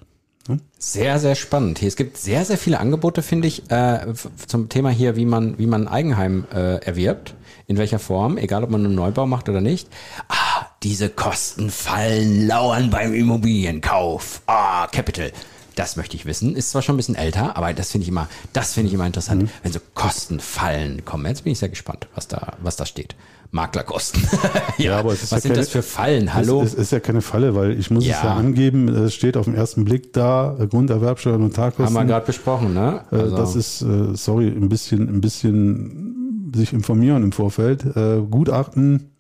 Sehr, 0.79 1.19
sehr 1.21 1.35
spannend. 1.35 1.79
Hier, 1.79 1.89
es 1.89 1.97
gibt 1.97 2.17
sehr, 2.17 2.45
sehr 2.45 2.59
viele 2.59 2.81
Angebote, 2.81 3.23
finde 3.23 3.49
ich, 3.49 3.71
äh, 3.71 4.01
zum 4.47 4.69
Thema 4.69 4.91
hier, 4.91 5.17
wie 5.17 5.25
man, 5.25 5.59
wie 5.59 5.67
man 5.67 5.87
ein 5.87 5.89
Eigenheim 5.89 6.45
äh, 6.53 6.85
erwirbt, 6.85 7.35
in 7.69 7.79
welcher 7.79 8.01
Form, 8.01 8.37
egal 8.37 8.65
ob 8.65 8.71
man 8.71 8.85
einen 8.85 8.95
Neubau 8.95 9.27
macht 9.27 9.49
oder 9.49 9.61
nicht. 9.61 9.89
Ah, 10.29 10.67
diese 10.83 11.09
Kosten 11.09 11.71
fallen 11.71 12.47
lauern 12.47 12.91
beim 12.91 13.15
Immobilienkauf. 13.15 14.43
Ah, 14.47 14.89
Capital. 14.89 15.33
Das 15.77 15.97
möchte 15.97 16.17
ich 16.17 16.27
wissen. 16.27 16.55
Ist 16.55 16.71
zwar 16.71 16.83
schon 16.83 16.97
ein 16.97 16.99
bisschen 16.99 17.15
älter, 17.15 17.57
aber 17.57 17.73
das 17.73 17.93
finde 17.93 18.03
ich 18.03 18.09
immer, 18.09 18.29
das 18.53 18.75
finde 18.75 18.89
ich 18.89 18.95
immer 18.95 19.07
interessant, 19.07 19.49
wenn 19.63 19.73
so 19.73 19.81
Kosten 19.95 20.41
fallen 20.41 21.05
kommen. 21.05 21.25
Jetzt 21.25 21.45
bin 21.45 21.53
ich 21.53 21.61
sehr 21.61 21.71
gespannt, 21.71 22.09
was 22.15 22.29
da, 22.29 22.55
was 22.61 22.77
da 22.77 22.85
steht. 22.85 23.15
Maklerkosten. 23.53 24.23
ja, 24.79 24.99
aber 24.99 25.13
es 25.13 25.23
ist 25.23 25.33
was 25.33 25.39
ja 25.39 25.41
sind 25.43 25.51
keine- 25.53 25.61
das 25.63 25.69
für 25.69 25.83
Fallen? 25.83 26.33
Hallo? 26.35 26.63
Es, 26.63 26.73
es 26.73 26.79
ist 26.81 26.93
ja 26.93 27.01
keine 27.01 27.21
Falle, 27.21 27.55
weil 27.55 27.79
ich 27.79 27.91
muss 27.91 28.05
Ja. 28.07 28.17
es 28.17 28.23
ja 28.25 28.35
angeben, 28.35 28.89
es 28.89 29.15
steht 29.15 29.37
auf 29.37 29.45
den 29.45 29.55
ersten 29.55 29.85
Blick 29.85 30.13
da, 30.15 30.57
Grunderwerbsteuer 30.71 31.35
und 31.35 31.43
Notarkosten. 31.43 31.85
Haben 31.87 31.95
wir 31.95 32.05
gerade 32.13 32.27
besprochen, 32.27 32.73
ne? 32.75 33.03
Äh, 33.13 33.29
Das 33.31 33.55
ist, 33.55 33.83
äh, 33.83 34.15
sorry, 34.15 34.49
ein 34.49 34.69
bisschen, 34.69 35.09
ein 35.09 35.21
bisschen 35.21 36.51
sich 36.55 36.73
informieren 36.73 37.23
im 37.23 37.33
Vorfeld. 37.33 37.85
Äh, 37.95 38.21
Gutachten, 38.31 39.12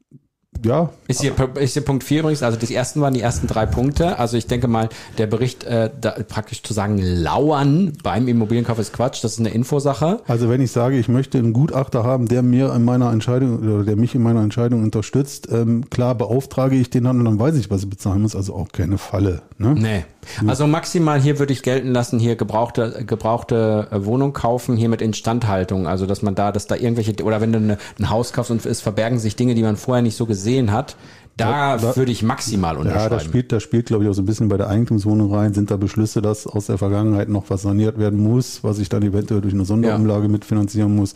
ja, 0.64 0.90
Ist 1.09 1.23
hier, 1.23 1.35
ist 1.56 1.73
hier 1.73 1.85
Punkt 1.85 2.04
4 2.04 2.21
übrigens, 2.21 2.42
also 2.42 2.59
die 2.59 2.75
ersten 2.75 3.00
waren 3.00 3.14
die 3.14 3.21
ersten 3.21 3.47
drei 3.47 3.66
Punkte. 3.66 4.18
Also 4.18 4.37
ich 4.37 4.47
denke 4.47 4.68
mal, 4.68 4.88
der 5.18 5.26
Bericht 5.26 5.64
äh, 5.64 5.90
da, 6.00 6.11
praktisch 6.28 6.62
zu 6.62 6.73
sagen, 6.73 6.99
lauern 6.99 7.94
beim 8.02 8.28
Immobilienkauf 8.28 8.78
ist 8.78 8.92
Quatsch, 8.92 9.25
das 9.25 9.32
ist 9.32 9.40
eine 9.40 9.50
Infosache. 9.50 10.21
also 10.26 10.49
wenn 10.49 10.61
ich 10.61 10.71
sage, 10.71 10.99
ich 10.99 11.09
möchte 11.09 11.38
einen 11.38 11.52
Gutachter 11.52 12.04
haben, 12.04 12.28
der 12.28 12.42
mir 12.42 12.73
in 12.75 12.85
meiner 12.85 13.11
Entscheidung 13.12 13.59
oder 13.59 13.85
der 13.85 13.97
mich 13.97 14.14
in 14.14 14.23
meiner 14.23 14.42
Entscheidung 14.42 14.82
unterstützt, 14.82 15.49
ähm, 15.50 15.88
klar 15.90 16.14
beauftrage 16.14 16.76
ich 16.76 16.90
den 16.90 17.04
dann 17.04 17.18
und 17.18 17.25
dann 17.25 17.38
weiß 17.38 17.56
ich, 17.56 17.71
was 17.71 17.82
ich 17.82 17.90
bezahlen 17.90 18.23
muss, 18.23 18.37
also 18.37 18.54
auch 18.54 18.68
keine 18.68 18.99
Falle. 18.99 19.42
Ne? 19.59 19.75
Nee, 19.75 20.04
Also 20.46 20.66
maximal 20.66 21.20
hier 21.20 21.38
würde 21.38 21.52
ich 21.52 21.62
gelten 21.62 21.92
lassen, 21.92 22.18
hier 22.18 22.36
gebrauchte, 22.36 23.04
gebrauchte 23.06 23.88
äh, 23.90 24.04
Wohnung 24.04 24.32
kaufen, 24.32 24.76
hier 24.76 24.88
mit 24.88 25.02
Instandhaltung. 25.02 25.86
Also 25.86 26.06
dass 26.06 26.22
man 26.22 26.34
da, 26.34 26.52
dass 26.52 26.66
da 26.66 26.76
irgendwelche, 26.76 27.14
oder 27.24 27.40
wenn 27.40 27.52
du 27.52 27.58
eine, 27.58 27.78
ein 27.98 28.08
Haus 28.10 28.32
kaufst 28.32 28.50
und 28.50 28.64
es 28.64 28.80
verbergen 28.80 29.18
sich 29.18 29.36
Dinge, 29.36 29.54
die 29.54 29.62
man 29.62 29.76
vorher 29.76 30.02
nicht 30.02 30.16
so 30.16 30.26
gesehen 30.26 30.72
hat, 30.72 30.96
da, 31.36 31.76
Da- 31.76 31.96
würde 31.96 32.12
ich 32.12 32.22
maximal 32.22 32.74
Ja, 32.74 32.80
unterschreiben. 32.80 33.10
da 33.10 33.20
spielt, 33.20 33.52
da 33.52 33.58
spielt, 33.60 33.86
glaube 33.86 34.04
ich, 34.04 34.10
auch 34.10 34.14
so 34.14 34.22
ein 34.22 34.26
bisschen 34.26 34.48
bei 34.48 34.56
der 34.58 34.68
Eigentumswohnung 34.68 35.32
rein. 35.34 35.54
Sind 35.54 35.70
da 35.70 35.76
Beschlüsse, 35.76 36.22
dass 36.22 36.46
aus 36.46 36.66
der 36.66 36.78
Vergangenheit 36.78 37.28
noch 37.28 37.44
was 37.48 37.62
saniert 37.62 37.98
werden 37.98 38.22
muss, 38.22 38.62
was 38.62 38.78
ich 38.78 38.88
dann 38.88 39.02
eventuell 39.02 39.40
durch 39.40 39.54
eine 39.54 39.64
Sonderumlage 39.64 40.28
mitfinanzieren 40.28 40.94
muss? 40.94 41.14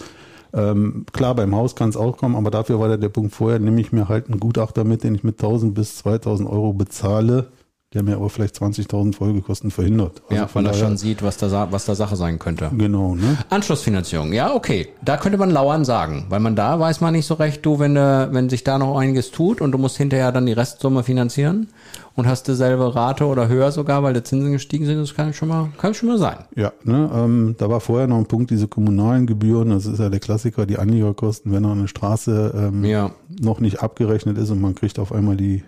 Ähm, 0.55 1.05
klar, 1.13 1.35
beim 1.35 1.55
Haus 1.55 1.77
kann 1.77 1.91
es 1.91 1.97
auch 1.97 2.17
kommen, 2.17 2.35
aber 2.35 2.51
dafür 2.51 2.81
war 2.81 2.89
der, 2.89 2.97
der 2.99 3.09
Punkt 3.11 3.35
vorher, 3.35 3.59
nehme 3.59 3.81
ich 3.81 3.93
mir 3.93 4.09
halt 4.09 4.29
einen 4.31 4.41
Gutachter 4.41 4.85
mit, 4.85 5.05
den 5.05 5.15
ich 5.15 5.23
mit 5.23 5.35
1000 5.43 5.75
bis 5.75 5.99
2000 5.99 6.49
Euro 6.49 6.73
bezahle, 6.73 7.49
der 7.95 8.03
mir 8.03 8.17
aber 8.17 8.29
vielleicht 8.29 8.57
20.000 8.57 9.15
Folgekosten 9.15 9.71
verhindert. 9.71 10.21
Also 10.29 10.43
ja, 10.43 10.51
weil 10.53 10.67
er 10.67 10.75
schon 10.75 10.97
sieht, 10.97 11.23
was 11.23 11.37
da, 11.37 11.71
was 11.71 11.85
da 11.85 11.95
Sache 11.95 12.17
sein 12.17 12.39
könnte. 12.41 12.71
Genau, 12.77 13.15
ne? 13.15 13.39
Anschlussfinanzierung, 13.49 14.33
ja, 14.33 14.53
okay. 14.53 14.89
Da 15.05 15.17
könnte 15.17 15.39
man 15.39 15.51
lauern 15.51 15.85
sagen, 15.85 16.27
weil 16.29 16.41
man 16.41 16.57
da 16.57 16.81
weiß 16.81 17.01
man 17.01 17.13
nicht 17.15 17.27
so 17.27 17.35
recht, 17.35 17.65
du, 17.65 17.79
wenn, 17.79 17.97
äh, 17.97 18.29
wenn 18.33 18.49
sich 18.51 18.65
da 18.65 18.79
noch 18.79 18.99
einiges 18.99 19.31
tut 19.31 19.61
und 19.61 19.71
du 19.71 19.79
musst 19.79 19.97
hinterher 19.99 20.33
dann 20.33 20.47
die 20.47 20.53
Restsumme 20.53 21.05
finanzieren 21.05 21.69
und 22.17 22.27
hast 22.27 22.49
dieselbe 22.49 22.93
Rate 22.97 23.25
oder 23.25 23.47
höher 23.47 23.71
sogar, 23.71 24.03
weil 24.03 24.15
die 24.15 24.23
Zinsen 24.25 24.51
gestiegen 24.53 24.85
sind, 24.85 24.99
das 24.99 25.15
kann 25.15 25.33
schon 25.33 25.49
mal, 25.49 25.69
kann 25.79 25.95
schon 25.95 26.09
mal 26.09 26.19
sein. 26.19 26.39
Ja, 26.57 26.73
ne, 26.83 27.09
ähm, 27.15 27.55
da 27.57 27.71
war 27.71 27.79
vorher 27.81 28.09
noch 28.09 28.19
ein 28.19 28.27
Punkt, 28.27 28.51
diese 28.51 28.67
kommunalen 28.67 29.27
Gebühren, 29.29 29.71
das 29.71 29.87
ist 29.87 30.01
ja 30.01 30.09
der 30.09 30.21
Klassiker, 30.21 30.67
die 30.67 30.79
Anliegerkosten, 30.79 31.53
wenn 31.53 31.65
eine 31.65 31.87
Straße 31.87 32.53
ähm, 32.75 32.85
Ja. 32.85 33.13
noch 33.41 33.61
nicht 33.61 33.81
abgerechnet 33.81 34.39
ist 34.39 34.51
und 34.51 34.61
man 34.61 34.75
kriegt 34.75 34.99
auf 34.99 35.13
einmal 35.13 35.37
die, 35.37 35.63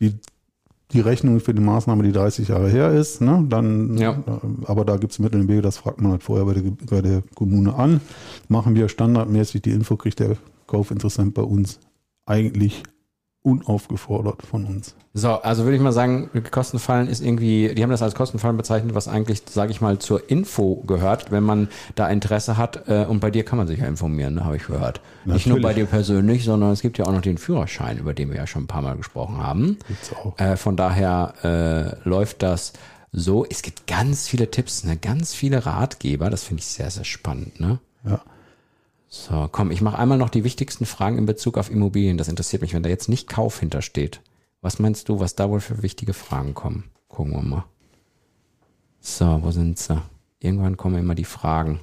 die, 0.00 0.14
die 0.92 1.00
Rechnung 1.00 1.40
für 1.40 1.52
die 1.52 1.60
Maßnahme, 1.60 2.02
die 2.02 2.12
30 2.12 2.48
Jahre 2.48 2.68
her 2.70 2.92
ist, 2.92 3.20
ne, 3.20 3.44
dann, 3.48 3.96
Ja. 3.98 4.12
äh, 4.12 4.64
aber 4.66 4.84
da 4.84 4.96
gibt 4.96 5.12
es 5.12 5.18
Mittel 5.18 5.40
und 5.42 5.48
Wege, 5.48 5.60
das 5.62 5.76
fragt 5.78 6.00
man 6.00 6.12
halt 6.12 6.22
vorher 6.22 6.46
bei 6.46 6.54
der, 6.54 6.70
bei 6.88 7.02
der 7.02 7.22
Kommune 7.34 7.74
an. 7.74 8.00
Machen 8.48 8.74
wir 8.74 8.88
standardmäßig 8.88 9.62
die 9.62 9.70
Info, 9.72 9.96
kriegt 9.96 10.18
der 10.20 10.36
Kaufinteressent 10.66 11.34
bei 11.34 11.42
uns 11.42 11.78
eigentlich 12.26 12.82
unaufgefordert 13.48 14.42
von 14.42 14.64
uns. 14.66 14.94
So, 15.14 15.30
also 15.30 15.64
würde 15.64 15.76
ich 15.76 15.82
mal 15.82 15.92
sagen, 15.92 16.30
Kostenfallen 16.50 17.08
ist 17.08 17.20
irgendwie, 17.20 17.74
die 17.74 17.82
haben 17.82 17.90
das 17.90 18.02
als 18.02 18.14
Kostenfallen 18.14 18.56
bezeichnet, 18.56 18.94
was 18.94 19.08
eigentlich, 19.08 19.42
sage 19.48 19.72
ich 19.72 19.80
mal, 19.80 19.98
zur 19.98 20.30
Info 20.30 20.76
gehört, 20.86 21.32
wenn 21.32 21.42
man 21.42 21.68
da 21.94 22.08
Interesse 22.08 22.56
hat. 22.56 22.88
Äh, 22.88 23.06
und 23.06 23.20
bei 23.20 23.30
dir 23.30 23.44
kann 23.44 23.58
man 23.58 23.66
sich 23.66 23.80
ja 23.80 23.86
informieren, 23.86 24.34
ne, 24.34 24.44
habe 24.44 24.56
ich 24.56 24.66
gehört. 24.66 25.00
Nicht 25.24 25.46
nur 25.46 25.56
bei 25.56 25.72
dir 25.72 25.84
Natürlich. 25.84 25.90
persönlich, 25.90 26.44
sondern 26.44 26.72
es 26.72 26.82
gibt 26.82 26.98
ja 26.98 27.06
auch 27.06 27.12
noch 27.12 27.22
den 27.22 27.38
Führerschein, 27.38 27.98
über 27.98 28.14
den 28.14 28.30
wir 28.30 28.36
ja 28.36 28.46
schon 28.46 28.64
ein 28.64 28.68
paar 28.68 28.82
Mal 28.82 28.96
gesprochen 28.96 29.38
haben. 29.38 29.78
Gibt's 29.88 30.12
auch. 30.12 30.38
Äh, 30.38 30.56
von 30.56 30.76
daher 30.76 31.34
äh, 31.42 32.08
läuft 32.08 32.42
das 32.42 32.74
so. 33.10 33.46
Es 33.48 33.62
gibt 33.62 33.86
ganz 33.86 34.28
viele 34.28 34.50
Tipps, 34.50 34.84
ne, 34.84 34.96
ganz 34.96 35.34
viele 35.34 35.64
Ratgeber. 35.64 36.30
Das 36.30 36.44
finde 36.44 36.60
ich 36.60 36.66
sehr, 36.66 36.90
sehr 36.90 37.04
spannend. 37.04 37.58
Ne? 37.58 37.78
Ja. 38.04 38.20
So, 39.08 39.48
komm, 39.50 39.70
ich 39.70 39.80
mache 39.80 39.98
einmal 39.98 40.18
noch 40.18 40.28
die 40.28 40.44
wichtigsten 40.44 40.84
Fragen 40.84 41.16
in 41.18 41.26
Bezug 41.26 41.56
auf 41.56 41.70
Immobilien. 41.70 42.18
Das 42.18 42.28
interessiert 42.28 42.62
mich, 42.62 42.74
wenn 42.74 42.82
da 42.82 42.88
jetzt 42.90 43.08
nicht 43.08 43.28
Kauf 43.28 43.60
hintersteht. 43.60 44.20
Was 44.60 44.78
meinst 44.78 45.08
du, 45.08 45.18
was 45.20 45.34
da 45.34 45.48
wohl 45.48 45.60
für 45.60 45.82
wichtige 45.82 46.12
Fragen 46.12 46.52
kommen? 46.54 46.90
Gucken 47.08 47.32
wir 47.32 47.42
mal. 47.42 47.64
So, 49.00 49.42
wo 49.42 49.50
sind 49.50 49.78
sie? 49.78 50.02
Irgendwann 50.40 50.76
kommen 50.76 50.98
immer 50.98 51.14
die 51.14 51.24
Fragen. 51.24 51.80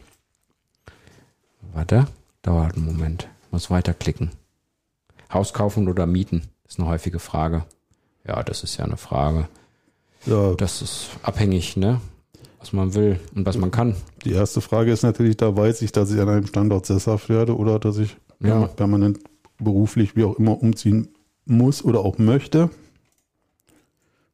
Warte, 1.73 2.07
dauert 2.41 2.75
einen 2.75 2.85
Moment. 2.85 3.27
Muss 3.51 3.69
weiterklicken. 3.71 4.31
Haus 5.33 5.53
kaufen 5.53 5.87
oder 5.87 6.05
mieten? 6.05 6.43
Ist 6.67 6.79
eine 6.79 6.87
häufige 6.87 7.19
Frage. 7.19 7.65
Ja, 8.27 8.43
das 8.43 8.63
ist 8.63 8.77
ja 8.77 8.85
eine 8.85 8.97
Frage. 8.97 9.47
Ja, 10.25 10.53
Das 10.55 10.81
ist 10.81 11.09
abhängig, 11.23 11.77
ne? 11.77 12.01
Was 12.65 12.73
man 12.73 12.95
will 12.95 13.19
und 13.35 13.45
was 13.45 13.57
man 13.59 13.69
kann. 13.69 13.95
Die 14.23 14.31
erste 14.31 14.59
Frage 14.59 14.91
ist 14.91 15.03
natürlich, 15.03 15.37
da 15.37 15.55
weiß 15.55 15.83
ich, 15.83 15.91
dass 15.91 16.11
ich 16.11 16.19
an 16.19 16.29
einem 16.29 16.47
Standort 16.47 16.87
sesshaft 16.87 17.29
werde 17.29 17.55
oder 17.55 17.77
dass 17.77 17.99
ich 17.99 18.17
Ja. 18.39 18.65
permanent 18.65 19.19
beruflich, 19.59 20.15
wie 20.15 20.23
auch 20.23 20.39
immer, 20.39 20.59
umziehen 20.61 21.09
muss 21.45 21.85
oder 21.85 21.99
auch 21.99 22.17
möchte. 22.17 22.71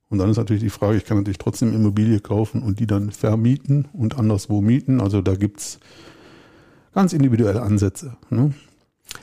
Und 0.10 0.18
dann 0.20 0.30
ist 0.30 0.38
natürlich 0.38 0.64
die 0.64 0.70
Frage, 0.70 0.98
ich 0.98 1.04
kann 1.04 1.18
natürlich 1.18 1.40
trotzdem 1.40 1.74
Immobilie 1.74 2.22
kaufen 2.22 2.64
und 2.64 2.80
die 2.80 2.88
dann 2.88 3.12
vermieten 3.12 3.90
und 3.92 4.18
anderswo 4.18 4.62
mieten. 4.62 5.02
Also 5.02 5.22
da 5.22 5.36
gibt's 5.36 5.80
ganz 6.94 7.12
individuelle 7.12 7.62
Ansätze. 7.62 8.16
Ne? 8.30 8.54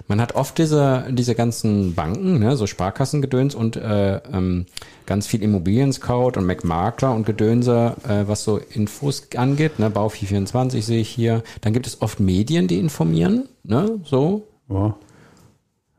Man 0.06 0.20
hat 0.20 0.34
oft 0.34 0.56
diese, 0.58 1.06
diese 1.10 1.34
ganzen 1.34 1.94
Banken, 1.94 2.38
ne, 2.38 2.56
so 2.56 2.66
Sparkassengedöns 2.66 3.54
und 3.54 3.76
äh, 3.76 4.16
ähm, 4.32 4.66
ganz 5.06 5.26
viel 5.26 5.42
Immobilien-Scout 5.42 6.32
und 6.36 6.46
McMakler 6.46 7.14
und 7.14 7.26
Gedönse, 7.26 7.94
äh, 8.08 8.26
was 8.26 8.44
so 8.44 8.58
Infos 8.58 9.28
angeht, 9.36 9.78
ne, 9.78 9.90
Bau 9.90 10.08
424 10.08 10.84
sehe 10.84 11.00
ich 11.00 11.08
hier. 11.08 11.42
Dann 11.60 11.72
gibt 11.72 11.86
es 11.86 12.00
oft 12.00 12.20
Medien, 12.20 12.68
die 12.68 12.78
informieren, 12.78 13.48
ne, 13.64 14.00
so. 14.04 14.46
Ja. 14.70 14.96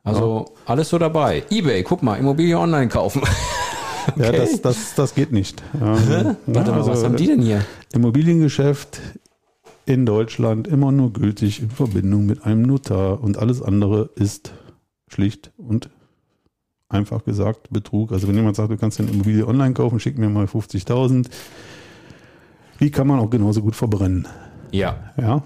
Also 0.03 0.53
alles 0.65 0.89
so 0.89 0.97
dabei. 0.97 1.43
Ebay, 1.49 1.83
guck 1.83 2.01
mal, 2.01 2.15
Immobilie 2.15 2.57
online 2.57 2.87
kaufen. 2.87 3.21
Ja, 4.15 4.31
das, 4.31 4.59
das, 4.61 4.95
das 4.95 5.13
geht 5.13 5.31
nicht. 5.31 5.61
Ja, 5.79 6.35
Warte 6.47 6.71
mal, 6.71 6.77
also, 6.77 6.89
was 6.89 7.03
haben 7.03 7.15
die 7.15 7.27
denn 7.27 7.41
hier? 7.43 7.63
Immobiliengeschäft 7.93 8.99
in 9.89 10.05
Deutschland 10.05 10.67
immer 10.67 10.91
nur 10.91 11.11
gültig 11.11 11.61
in 11.61 11.71
Verbindung 11.71 12.27
mit 12.27 12.45
einem 12.45 12.61
Notar 12.61 13.21
und 13.23 13.39
alles 13.39 13.61
andere 13.61 14.11
ist 14.15 14.53
schlicht 15.07 15.51
und 15.57 15.89
einfach 16.89 17.25
gesagt 17.25 17.71
Betrug. 17.71 18.11
Also 18.11 18.27
wenn 18.27 18.35
jemand 18.35 18.55
sagt, 18.55 18.71
du 18.71 18.77
kannst 18.77 18.99
eine 18.99 19.09
Immobilie 19.09 19.47
online 19.47 19.73
kaufen, 19.73 19.99
schick 19.99 20.17
mir 20.19 20.29
mal 20.29 20.45
50.000, 20.45 21.27
die 22.79 22.91
kann 22.91 23.07
man 23.07 23.19
auch 23.19 23.31
genauso 23.31 23.61
gut 23.61 23.75
verbrennen. 23.75 24.27
Ja. 24.71 25.11
Ja. 25.17 25.41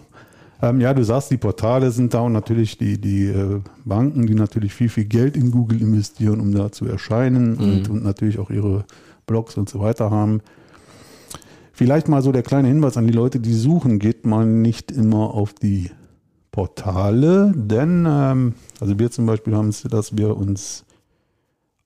Ähm, 0.62 0.82
ja, 0.82 0.94
du 0.94 1.04
sagst, 1.06 1.32
die 1.32 1.38
Portale 1.38 1.92
sind 1.92 2.14
da 2.14 2.20
und 2.20 2.34
natürlich 2.34 2.78
die, 2.78 3.00
die 3.00 3.28
äh, 3.28 3.62
Banken, 3.86 4.28
die 4.28 4.36
natürlich 4.36 4.74
viel, 4.74 4.90
viel 4.90 5.06
Geld 5.06 5.38
in 5.38 5.52
Google 5.52 5.82
investieren, 5.82 6.42
um 6.42 6.54
da 6.54 6.72
zu 6.72 6.86
erscheinen 6.86 7.56
und, 7.56 7.90
und 7.90 8.04
natürlich 8.04 8.40
auch 8.40 8.50
ihre 8.50 8.84
Blogs 9.26 9.56
und 9.58 9.70
so 9.70 9.80
weiter 9.80 10.12
haben. 10.12 10.42
Vielleicht 11.74 12.08
mal 12.08 12.22
so 12.22 12.32
der 12.32 12.44
kleine 12.44 12.68
Hinweis 12.68 12.98
an 12.98 13.08
die 13.08 13.14
Leute, 13.14 13.40
die 13.40 13.54
suchen, 13.54 13.98
geht 14.00 14.26
mal 14.26 14.46
nicht 14.46 14.92
immer 14.92 15.34
auf 15.34 15.54
die 15.54 15.90
Portale, 16.52 17.52
denn 17.56 18.06
ähm, 18.08 18.54
also 18.80 19.00
wir 19.00 19.10
zum 19.10 19.26
Beispiel 19.26 19.56
haben 19.56 19.70
es, 19.70 19.82
dass 19.82 20.16
wir 20.16 20.38
uns 20.38 20.86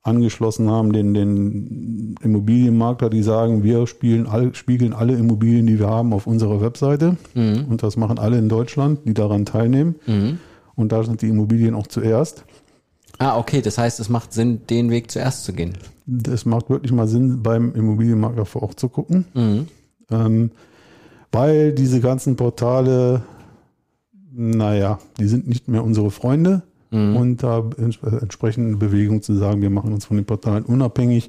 angeschlossen 0.02 0.70
haben, 0.70 0.92
den, 0.92 1.14
den 1.14 2.14
Immobilienmakler, 2.22 3.08
die 3.08 3.22
sagen, 3.22 3.62
wir 3.62 3.86
spielen 3.86 4.26
all, 4.26 4.54
spiegeln 4.54 4.92
alle 4.92 5.14
Immobilien, 5.14 5.66
die 5.66 5.78
wir 5.78 5.88
haben, 5.88 6.12
auf 6.12 6.26
unserer 6.26 6.60
Webseite. 6.60 7.16
Und 7.68 7.82
das 7.82 7.96
machen 7.96 8.18
alle 8.18 8.38
in 8.38 8.48
Deutschland, 8.48 9.00
die 9.06 9.14
daran 9.14 9.44
teilnehmen. 9.44 9.96
Und 10.76 10.92
da 10.92 11.02
sind 11.02 11.20
die 11.22 11.28
Immobilien 11.28 11.74
auch 11.74 11.86
zuerst. 11.86 12.44
Ah, 13.18 13.36
okay, 13.36 13.60
das 13.60 13.76
heißt, 13.78 14.00
es 14.00 14.08
macht 14.08 14.32
Sinn, 14.32 14.60
den 14.70 14.90
Weg 14.90 15.10
zuerst 15.10 15.44
zu 15.44 15.52
gehen. 15.52 15.72
Das 16.06 16.44
macht 16.46 16.70
wirklich 16.70 16.92
mal 16.92 17.08
Sinn, 17.08 17.42
beim 17.42 17.74
Immobilienmakler 17.74 18.44
vor 18.46 18.62
Ort 18.62 18.78
zu 18.80 18.88
gucken. 18.88 19.26
Ähm, 20.10 20.50
weil 21.32 21.72
diese 21.72 22.00
ganzen 22.00 22.36
Portale, 22.36 23.22
naja, 24.32 24.98
die 25.18 25.26
sind 25.26 25.46
nicht 25.46 25.68
mehr 25.68 25.84
unsere 25.84 26.10
Freunde. 26.10 26.62
Und 26.90 27.42
da 27.42 27.58
äh, 27.76 28.16
entsprechend 28.22 28.78
Bewegung 28.78 29.20
zu 29.20 29.34
sagen, 29.34 29.60
wir 29.60 29.68
machen 29.68 29.92
uns 29.92 30.06
von 30.06 30.16
den 30.16 30.24
Portalen 30.24 30.64
unabhängig. 30.64 31.28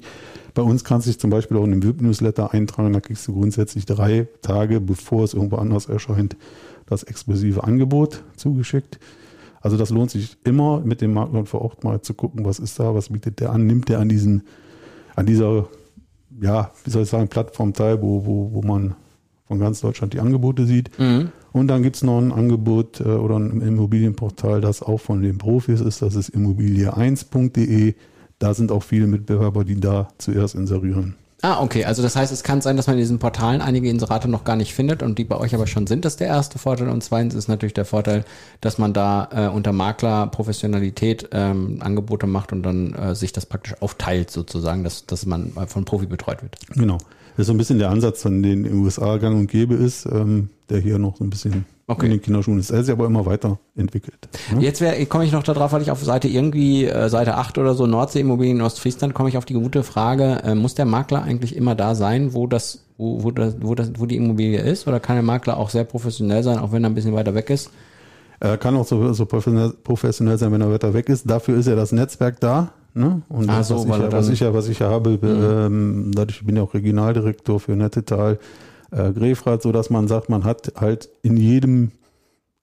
Bei 0.54 0.62
uns 0.62 0.84
kannst 0.84 1.06
du 1.06 1.10
dich 1.10 1.20
zum 1.20 1.30
Beispiel 1.30 1.58
auch 1.58 1.64
in 1.64 1.72
den 1.72 1.82
VIP-Newsletter 1.82 2.52
eintragen, 2.54 2.92
da 2.94 3.00
kriegst 3.00 3.28
du 3.28 3.34
grundsätzlich 3.34 3.84
drei 3.84 4.26
Tage, 4.40 4.80
bevor 4.80 5.24
es 5.24 5.34
irgendwo 5.34 5.56
anders 5.56 5.86
erscheint, 5.86 6.36
das 6.86 7.02
exklusive 7.02 7.62
Angebot 7.62 8.22
zugeschickt. 8.36 8.98
Also 9.60 9.76
das 9.76 9.90
lohnt 9.90 10.10
sich 10.10 10.38
immer, 10.44 10.80
mit 10.80 11.02
dem 11.02 11.12
Makler 11.12 11.44
vor 11.44 11.60
Ort 11.60 11.84
mal 11.84 12.00
zu 12.00 12.14
gucken, 12.14 12.46
was 12.46 12.58
ist 12.58 12.80
da, 12.80 12.94
was 12.94 13.10
bietet 13.10 13.40
der 13.40 13.52
an, 13.52 13.66
nimmt 13.66 13.90
der 13.90 13.98
an 13.98 14.08
diesen, 14.08 14.42
an 15.14 15.26
dieser, 15.26 15.68
ja, 16.40 16.70
wie 16.84 16.90
soll 16.90 17.02
ich 17.02 17.08
sagen, 17.08 17.28
Plattform 17.28 17.72
teil, 17.72 18.00
wo, 18.02 18.24
wo, 18.26 18.52
wo 18.52 18.62
man 18.62 18.94
von 19.46 19.58
ganz 19.58 19.80
Deutschland 19.80 20.12
die 20.14 20.20
Angebote 20.20 20.64
sieht. 20.66 20.90
Und 21.52 21.66
dann 21.68 21.82
gibt's 21.82 22.02
noch 22.02 22.18
ein 22.18 22.32
Angebot 22.32 23.00
äh, 23.00 23.04
oder 23.04 23.36
ein 23.36 23.60
Immobilienportal, 23.60 24.60
das 24.60 24.82
auch 24.82 24.98
von 24.98 25.22
den 25.22 25.38
Profis 25.38 25.80
ist, 25.80 26.02
das 26.02 26.14
ist 26.14 26.30
immobilie1.de. 26.34 27.94
Da 28.38 28.54
sind 28.54 28.70
auch 28.70 28.82
viele 28.82 29.06
Mitbewerber, 29.08 29.64
die 29.64 29.80
da 29.80 30.08
zuerst 30.18 30.54
inserieren. 30.54 31.16
Ah, 31.42 31.62
okay. 31.62 31.84
Also 31.84 32.02
das 32.02 32.16
heißt, 32.16 32.32
es 32.32 32.42
kann 32.42 32.60
sein, 32.60 32.76
dass 32.76 32.86
man 32.86 32.96
in 32.96 33.00
diesen 33.00 33.18
Portalen 33.18 33.60
einige 33.62 33.88
Inserate 33.88 34.28
noch 34.28 34.44
gar 34.44 34.56
nicht 34.56 34.74
findet 34.74 35.02
und 35.02 35.18
die 35.18 35.24
bei 35.24 35.36
euch 35.36 35.54
aber 35.54 35.66
schon 35.66 35.86
sind. 35.86 36.04
Das 36.04 36.14
ist 36.14 36.20
der 36.20 36.26
erste 36.26 36.58
Vorteil. 36.58 36.88
Und 36.88 37.02
zweitens 37.02 37.34
ist 37.34 37.48
natürlich 37.48 37.74
der 37.74 37.84
Vorteil, 37.84 38.24
dass 38.60 38.78
man 38.78 38.92
da 38.92 39.28
äh, 39.32 39.48
unter 39.48 39.72
Makler 39.72 40.26
Professionalität 40.26 41.28
ähm, 41.32 41.78
Angebote 41.80 42.26
macht 42.26 42.52
und 42.52 42.62
dann 42.62 42.92
äh, 42.92 43.14
sich 43.14 43.32
das 43.32 43.46
praktisch 43.46 43.74
aufteilt 43.80 44.30
sozusagen, 44.30 44.84
dass, 44.84 45.06
dass 45.06 45.24
man 45.24 45.52
von 45.66 45.84
Profi 45.84 46.06
betreut 46.06 46.42
wird. 46.42 46.56
Genau. 46.74 46.98
Das 47.36 47.44
ist 47.44 47.46
so 47.46 47.54
ein 47.54 47.58
bisschen 47.58 47.78
der 47.78 47.90
Ansatz, 47.90 48.22
von 48.22 48.42
den 48.42 48.64
in 48.64 48.72
den 48.72 48.74
USA 48.74 49.16
gang 49.16 49.38
und 49.38 49.46
gäbe 49.46 49.74
ist, 49.74 50.04
ähm, 50.06 50.50
der 50.68 50.78
hier 50.80 50.98
noch 50.98 51.16
so 51.16 51.24
ein 51.24 51.30
bisschen 51.30 51.64
Okay. 51.90 52.06
in 52.06 52.12
den 52.12 52.22
Kinderschuhen 52.22 52.58
ist. 52.60 52.70
Er 52.70 52.80
ist 52.80 52.86
ja 52.88 52.94
aber 52.94 53.06
immer 53.06 53.26
weiterentwickelt. 53.26 54.28
Ne? 54.54 54.62
Jetzt 54.62 54.82
komme 55.08 55.24
ich 55.24 55.32
noch 55.32 55.42
darauf, 55.42 55.72
weil 55.72 55.82
ich 55.82 55.90
auf 55.90 56.02
Seite 56.04 56.28
irgendwie, 56.28 56.84
äh, 56.84 57.08
Seite 57.08 57.36
8 57.36 57.58
oder 57.58 57.74
so, 57.74 57.86
Nordsee-Immobilien 57.86 58.58
in 58.58 58.62
Ostfriesland, 58.62 59.12
komme 59.14 59.28
ich 59.28 59.36
auf 59.36 59.44
die 59.44 59.54
gute 59.54 59.82
Frage, 59.82 60.40
äh, 60.44 60.54
muss 60.54 60.74
der 60.74 60.84
Makler 60.84 61.22
eigentlich 61.22 61.56
immer 61.56 61.74
da 61.74 61.94
sein, 61.94 62.32
wo 62.32 62.46
das, 62.46 62.84
wo, 62.96 63.22
wo, 63.24 63.30
das, 63.32 63.56
wo, 63.60 63.74
das, 63.74 63.92
wo 63.98 64.06
die 64.06 64.16
Immobilie 64.16 64.60
ist? 64.60 64.86
Oder 64.86 65.00
kann 65.00 65.16
der 65.16 65.22
Makler 65.24 65.56
auch 65.56 65.70
sehr 65.70 65.84
professionell 65.84 66.42
sein, 66.42 66.58
auch 66.58 66.70
wenn 66.72 66.84
er 66.84 66.90
ein 66.90 66.94
bisschen 66.94 67.14
weiter 67.14 67.34
weg 67.34 67.50
ist? 67.50 67.70
Er 68.38 68.56
kann 68.56 68.76
auch 68.76 68.86
so, 68.86 69.12
so 69.12 69.26
professionell, 69.26 70.38
sein, 70.38 70.52
wenn 70.52 70.60
er 70.60 70.70
weiter 70.70 70.94
weg 70.94 71.08
ist. 71.08 71.28
Dafür 71.28 71.58
ist 71.58 71.66
ja 71.66 71.74
das 71.74 71.92
Netzwerk 71.92 72.40
da. 72.40 72.72
Ne? 72.94 73.22
Und 73.28 73.48
Ah, 73.50 73.58
das, 73.58 73.68
so, 73.68 73.86
was, 73.88 73.98
ich, 73.98 74.02
ja- 74.02 74.12
was 74.12 74.28
ich 74.28 74.40
ja, 74.40 74.54
was 74.54 74.68
ich 74.68 74.78
ja 74.78 74.90
habe, 74.90 75.18
ähm, 75.22 76.10
dadurch 76.14 76.44
bin 76.44 76.56
ich 76.56 76.62
auch 76.62 76.72
Regionaldirektor 76.74 77.60
für 77.60 77.72
Nettetal, 77.72 78.38
äh, 78.90 79.12
Grefrath, 79.12 79.62
so 79.62 79.72
dass 79.72 79.90
man 79.90 80.08
sagt, 80.08 80.28
man 80.28 80.44
hat 80.44 80.72
halt 80.76 81.08
in 81.22 81.36
jedem, 81.36 81.92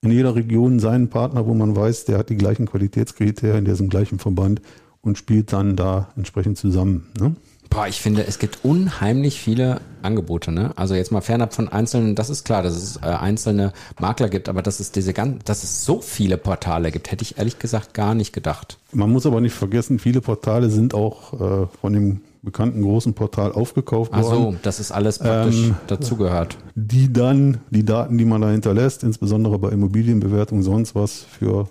in 0.02 0.10
jeder 0.10 0.34
Region 0.34 0.78
seinen 0.78 1.08
Partner, 1.08 1.46
wo 1.46 1.54
man 1.54 1.74
weiß, 1.74 2.04
der 2.04 2.18
hat 2.18 2.28
die 2.28 2.36
gleichen 2.36 2.66
Qualitätskriterien, 2.66 3.64
der 3.64 3.74
ist 3.74 3.80
im 3.80 3.88
gleichen 3.88 4.18
Verband 4.18 4.62
und 5.00 5.18
spielt 5.18 5.52
dann 5.52 5.76
da 5.76 6.08
entsprechend 6.16 6.58
zusammen. 6.58 7.08
Ne? 7.18 7.34
Boah, 7.70 7.86
ich 7.86 8.00
finde, 8.00 8.26
es 8.26 8.38
gibt 8.38 8.60
unheimlich 8.62 9.40
viele 9.40 9.80
Angebote, 10.00 10.50
ne? 10.52 10.72
Also 10.76 10.94
jetzt 10.94 11.12
mal 11.12 11.20
fernab 11.20 11.52
von 11.52 11.68
einzelnen, 11.68 12.14
das 12.14 12.30
ist 12.30 12.44
klar, 12.44 12.62
dass 12.62 12.74
es 12.74 12.96
äh, 12.96 13.06
einzelne 13.06 13.72
Makler 14.00 14.28
gibt, 14.28 14.48
aber 14.48 14.62
dass 14.62 14.80
es 14.80 14.90
diese 14.90 15.12
ganz, 15.12 15.44
dass 15.44 15.64
es 15.64 15.84
so 15.84 16.00
viele 16.00 16.38
Portale 16.38 16.90
gibt, 16.90 17.10
hätte 17.10 17.22
ich 17.22 17.36
ehrlich 17.36 17.58
gesagt 17.58 17.92
gar 17.92 18.14
nicht 18.14 18.32
gedacht. 18.32 18.78
Man 18.92 19.10
muss 19.10 19.26
aber 19.26 19.40
nicht 19.40 19.54
vergessen, 19.54 19.98
viele 19.98 20.22
Portale 20.22 20.70
sind 20.70 20.94
auch 20.94 21.34
äh, 21.34 21.66
von 21.80 21.92
dem 21.92 22.20
bekannten 22.42 22.82
großen 22.82 23.14
Portal 23.14 23.52
aufgekauft 23.52 24.12
Ach 24.14 24.22
worden. 24.22 24.52
so, 24.52 24.54
dass 24.62 24.78
es 24.78 24.92
alles 24.92 25.18
praktisch 25.18 25.68
Ähm, 25.68 25.74
dazugehört. 25.86 26.56
die 26.74 27.12
dann 27.12 27.58
die 27.70 27.84
Daten, 27.84 28.16
die 28.18 28.24
man 28.24 28.40
da 28.40 28.50
hinterlässt, 28.50 29.02
insbesondere 29.04 29.58
bei 29.58 29.70
Immobilienbewertung, 29.70 30.62
sonst 30.62 30.94
was 30.94 31.18
für 31.20 31.68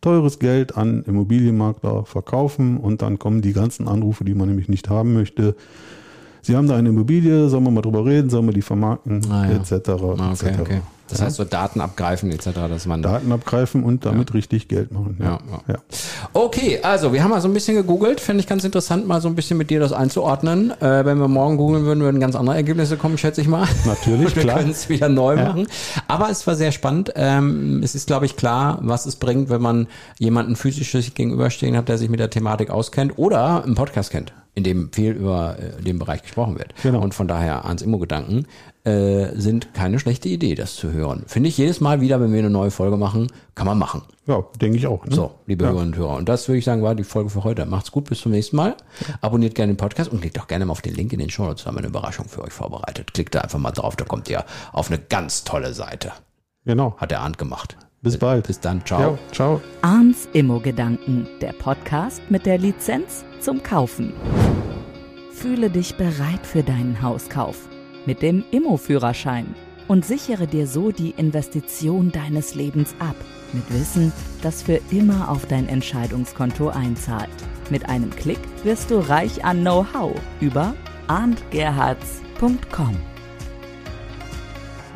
teures 0.00 0.38
Geld 0.38 0.76
an 0.76 1.02
Immobilienmakler 1.04 2.04
verkaufen 2.04 2.78
und 2.78 3.02
dann 3.02 3.18
kommen 3.18 3.42
die 3.42 3.52
ganzen 3.52 3.86
Anrufe, 3.86 4.24
die 4.24 4.34
man 4.34 4.48
nämlich 4.48 4.68
nicht 4.68 4.88
haben 4.88 5.12
möchte. 5.12 5.54
Sie 6.42 6.56
haben 6.56 6.66
da 6.66 6.76
eine 6.76 6.88
Immobilie, 6.88 7.48
sollen 7.50 7.64
wir 7.64 7.70
mal 7.70 7.82
drüber 7.82 8.04
reden, 8.06 8.30
sollen 8.30 8.46
wir 8.46 8.54
die 8.54 8.62
vermarkten, 8.62 9.20
Ah, 9.30 9.46
ja. 9.50 9.56
etc. 9.56 9.88
Ah, 9.90 10.32
Okay, 10.32 10.48
etc. 10.48 10.60
okay. 10.60 10.80
Das 11.10 11.22
heißt 11.22 11.36
so 11.36 11.44
Daten 11.44 11.80
abgreifen 11.80 12.30
etc., 12.30 12.50
dass 12.68 12.86
man 12.86 13.02
Daten 13.02 13.30
abgreifen 13.32 13.82
und 13.82 14.06
damit 14.06 14.34
richtig 14.34 14.68
Geld 14.68 14.92
machen. 14.92 15.16
Ja, 15.20 15.38
ja. 15.68 15.76
Okay, 16.32 16.80
also 16.82 17.12
wir 17.12 17.22
haben 17.22 17.30
mal 17.30 17.40
so 17.40 17.48
ein 17.48 17.54
bisschen 17.54 17.76
gegoogelt. 17.76 18.20
Finde 18.20 18.40
ich 18.40 18.46
ganz 18.46 18.64
interessant, 18.64 19.06
mal 19.06 19.20
so 19.20 19.28
ein 19.28 19.34
bisschen 19.34 19.58
mit 19.58 19.70
dir 19.70 19.80
das 19.80 19.92
einzuordnen. 19.92 20.70
Äh, 20.80 21.04
wenn 21.04 21.18
wir 21.18 21.28
morgen 21.28 21.56
googeln 21.56 21.84
würden, 21.84 22.00
würden 22.02 22.20
ganz 22.20 22.36
andere 22.36 22.56
Ergebnisse 22.56 22.96
kommen, 22.96 23.18
schätze 23.18 23.40
ich 23.40 23.48
mal. 23.48 23.66
Natürlich, 23.84 24.36
wir 24.36 24.42
klar. 24.42 24.58
können 24.58 24.70
es 24.70 24.88
wieder 24.88 25.08
neu 25.08 25.36
machen. 25.36 25.66
Aber 26.08 26.30
es 26.30 26.46
war 26.46 26.54
sehr 26.54 26.72
spannend. 26.72 27.12
Ähm, 27.16 27.82
es 27.82 27.94
ist, 27.94 28.06
glaube 28.06 28.26
ich, 28.26 28.36
klar, 28.36 28.78
was 28.82 29.06
es 29.06 29.16
bringt, 29.16 29.50
wenn 29.50 29.62
man 29.62 29.88
jemanden 30.18 30.56
physisch 30.56 30.92
sich 30.92 31.14
gegenüberstehen 31.14 31.76
hat, 31.76 31.88
der 31.88 31.98
sich 31.98 32.08
mit 32.08 32.20
der 32.20 32.30
Thematik 32.30 32.70
auskennt 32.70 33.18
oder 33.18 33.64
einen 33.64 33.74
Podcast 33.74 34.10
kennt, 34.10 34.32
in 34.54 34.64
dem 34.64 34.92
viel 34.92 35.12
über 35.12 35.56
äh, 35.58 35.82
den 35.82 35.98
Bereich 35.98 36.22
gesprochen 36.22 36.58
wird. 36.58 36.74
Genau. 36.82 37.00
Und 37.00 37.14
von 37.14 37.28
daher 37.28 37.64
ans 37.64 37.82
Immo-Gedanken 37.82 38.46
äh, 38.84 39.34
sind 39.38 39.74
keine 39.74 39.98
schlechte 39.98 40.28
Idee, 40.28 40.54
das 40.54 40.74
zu 40.74 40.90
hören. 40.92 41.24
Finde 41.26 41.48
ich 41.48 41.58
jedes 41.58 41.80
Mal 41.80 42.00
wieder, 42.00 42.20
wenn 42.20 42.32
wir 42.32 42.38
eine 42.38 42.50
neue 42.50 42.70
Folge 42.70 42.96
machen, 42.96 43.26
kann 43.54 43.66
man 43.66 43.78
machen. 43.78 44.02
Ja, 44.26 44.44
denke 44.60 44.78
ich 44.78 44.86
auch. 44.86 45.04
Ne? 45.04 45.14
So, 45.14 45.32
liebe 45.46 45.64
Ja. 45.64 45.70
Hörerinnen 45.70 45.94
und 45.94 45.98
Hörer. 45.98 46.16
Und 46.16 46.28
das 46.28 46.48
würde 46.48 46.58
ich 46.58 46.64
sagen, 46.64 46.82
war 46.82 46.94
die 46.94 47.04
Folge 47.04 47.30
für 47.30 47.44
heute. 47.44 47.66
Macht's 47.66 47.92
gut, 47.92 48.08
bis 48.08 48.20
zum 48.20 48.32
nächsten 48.32 48.56
Mal. 48.56 48.76
Abonniert 49.20 49.54
gerne 49.54 49.72
den 49.74 49.76
Podcast 49.76 50.10
und 50.10 50.20
klickt 50.20 50.36
doch 50.38 50.46
gerne 50.46 50.64
mal 50.64 50.72
auf 50.72 50.82
den 50.82 50.94
Link 50.94 51.12
in 51.12 51.18
den 51.18 51.30
Show 51.30 51.44
Notes. 51.44 51.64
Da 51.64 51.68
haben 51.68 51.76
wir 51.76 51.80
eine 51.80 51.88
Überraschung 51.88 52.26
für 52.26 52.42
euch 52.42 52.52
vorbereitet. 52.52 53.12
Klickt 53.12 53.34
da 53.34 53.40
einfach 53.40 53.58
mal 53.58 53.72
drauf, 53.72 53.96
da 53.96 54.04
kommt 54.04 54.30
ihr 54.30 54.44
auf 54.72 54.90
eine 54.90 54.98
ganz 54.98 55.44
tolle 55.44 55.74
Seite. 55.74 56.12
Genau. 56.64 56.94
Hat 56.96 57.10
der 57.10 57.20
Arndt 57.20 57.38
gemacht. 57.38 57.76
Bis 58.02 58.16
bald. 58.16 58.46
Bis 58.46 58.60
dann, 58.60 58.84
ciao. 58.86 59.00
Ja, 59.00 59.18
ciao. 59.32 59.60
Arns 59.82 60.28
Immo-Gedanken, 60.32 61.26
der 61.42 61.52
Podcast 61.52 62.22
mit 62.30 62.46
der 62.46 62.56
Lizenz 62.56 63.24
zum 63.40 63.62
Kaufen. 63.62 64.14
Fühle 65.32 65.68
dich 65.70 65.96
bereit 65.96 66.46
für 66.46 66.62
deinen 66.62 67.02
Hauskauf 67.02 67.68
mit 68.10 68.22
dem 68.22 68.42
Immo-Führerschein 68.50 69.54
und 69.86 70.04
sichere 70.04 70.48
dir 70.48 70.66
so 70.66 70.90
die 70.90 71.10
Investition 71.10 72.10
deines 72.10 72.56
Lebens 72.56 72.92
ab. 72.98 73.14
Mit 73.52 73.72
Wissen, 73.72 74.12
das 74.42 74.64
für 74.64 74.80
immer 74.90 75.28
auf 75.28 75.46
dein 75.46 75.68
Entscheidungskonto 75.68 76.70
einzahlt. 76.70 77.30
Mit 77.70 77.88
einem 77.88 78.10
Klick 78.10 78.40
wirst 78.64 78.90
du 78.90 78.98
reich 78.98 79.44
an 79.44 79.60
Know-how 79.60 80.10
über 80.40 80.74
arndgerhards.com. 81.06 82.96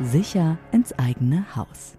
Sicher 0.03 0.57
ins 0.73 0.91
eigene 0.99 1.45
Haus. 1.55 1.95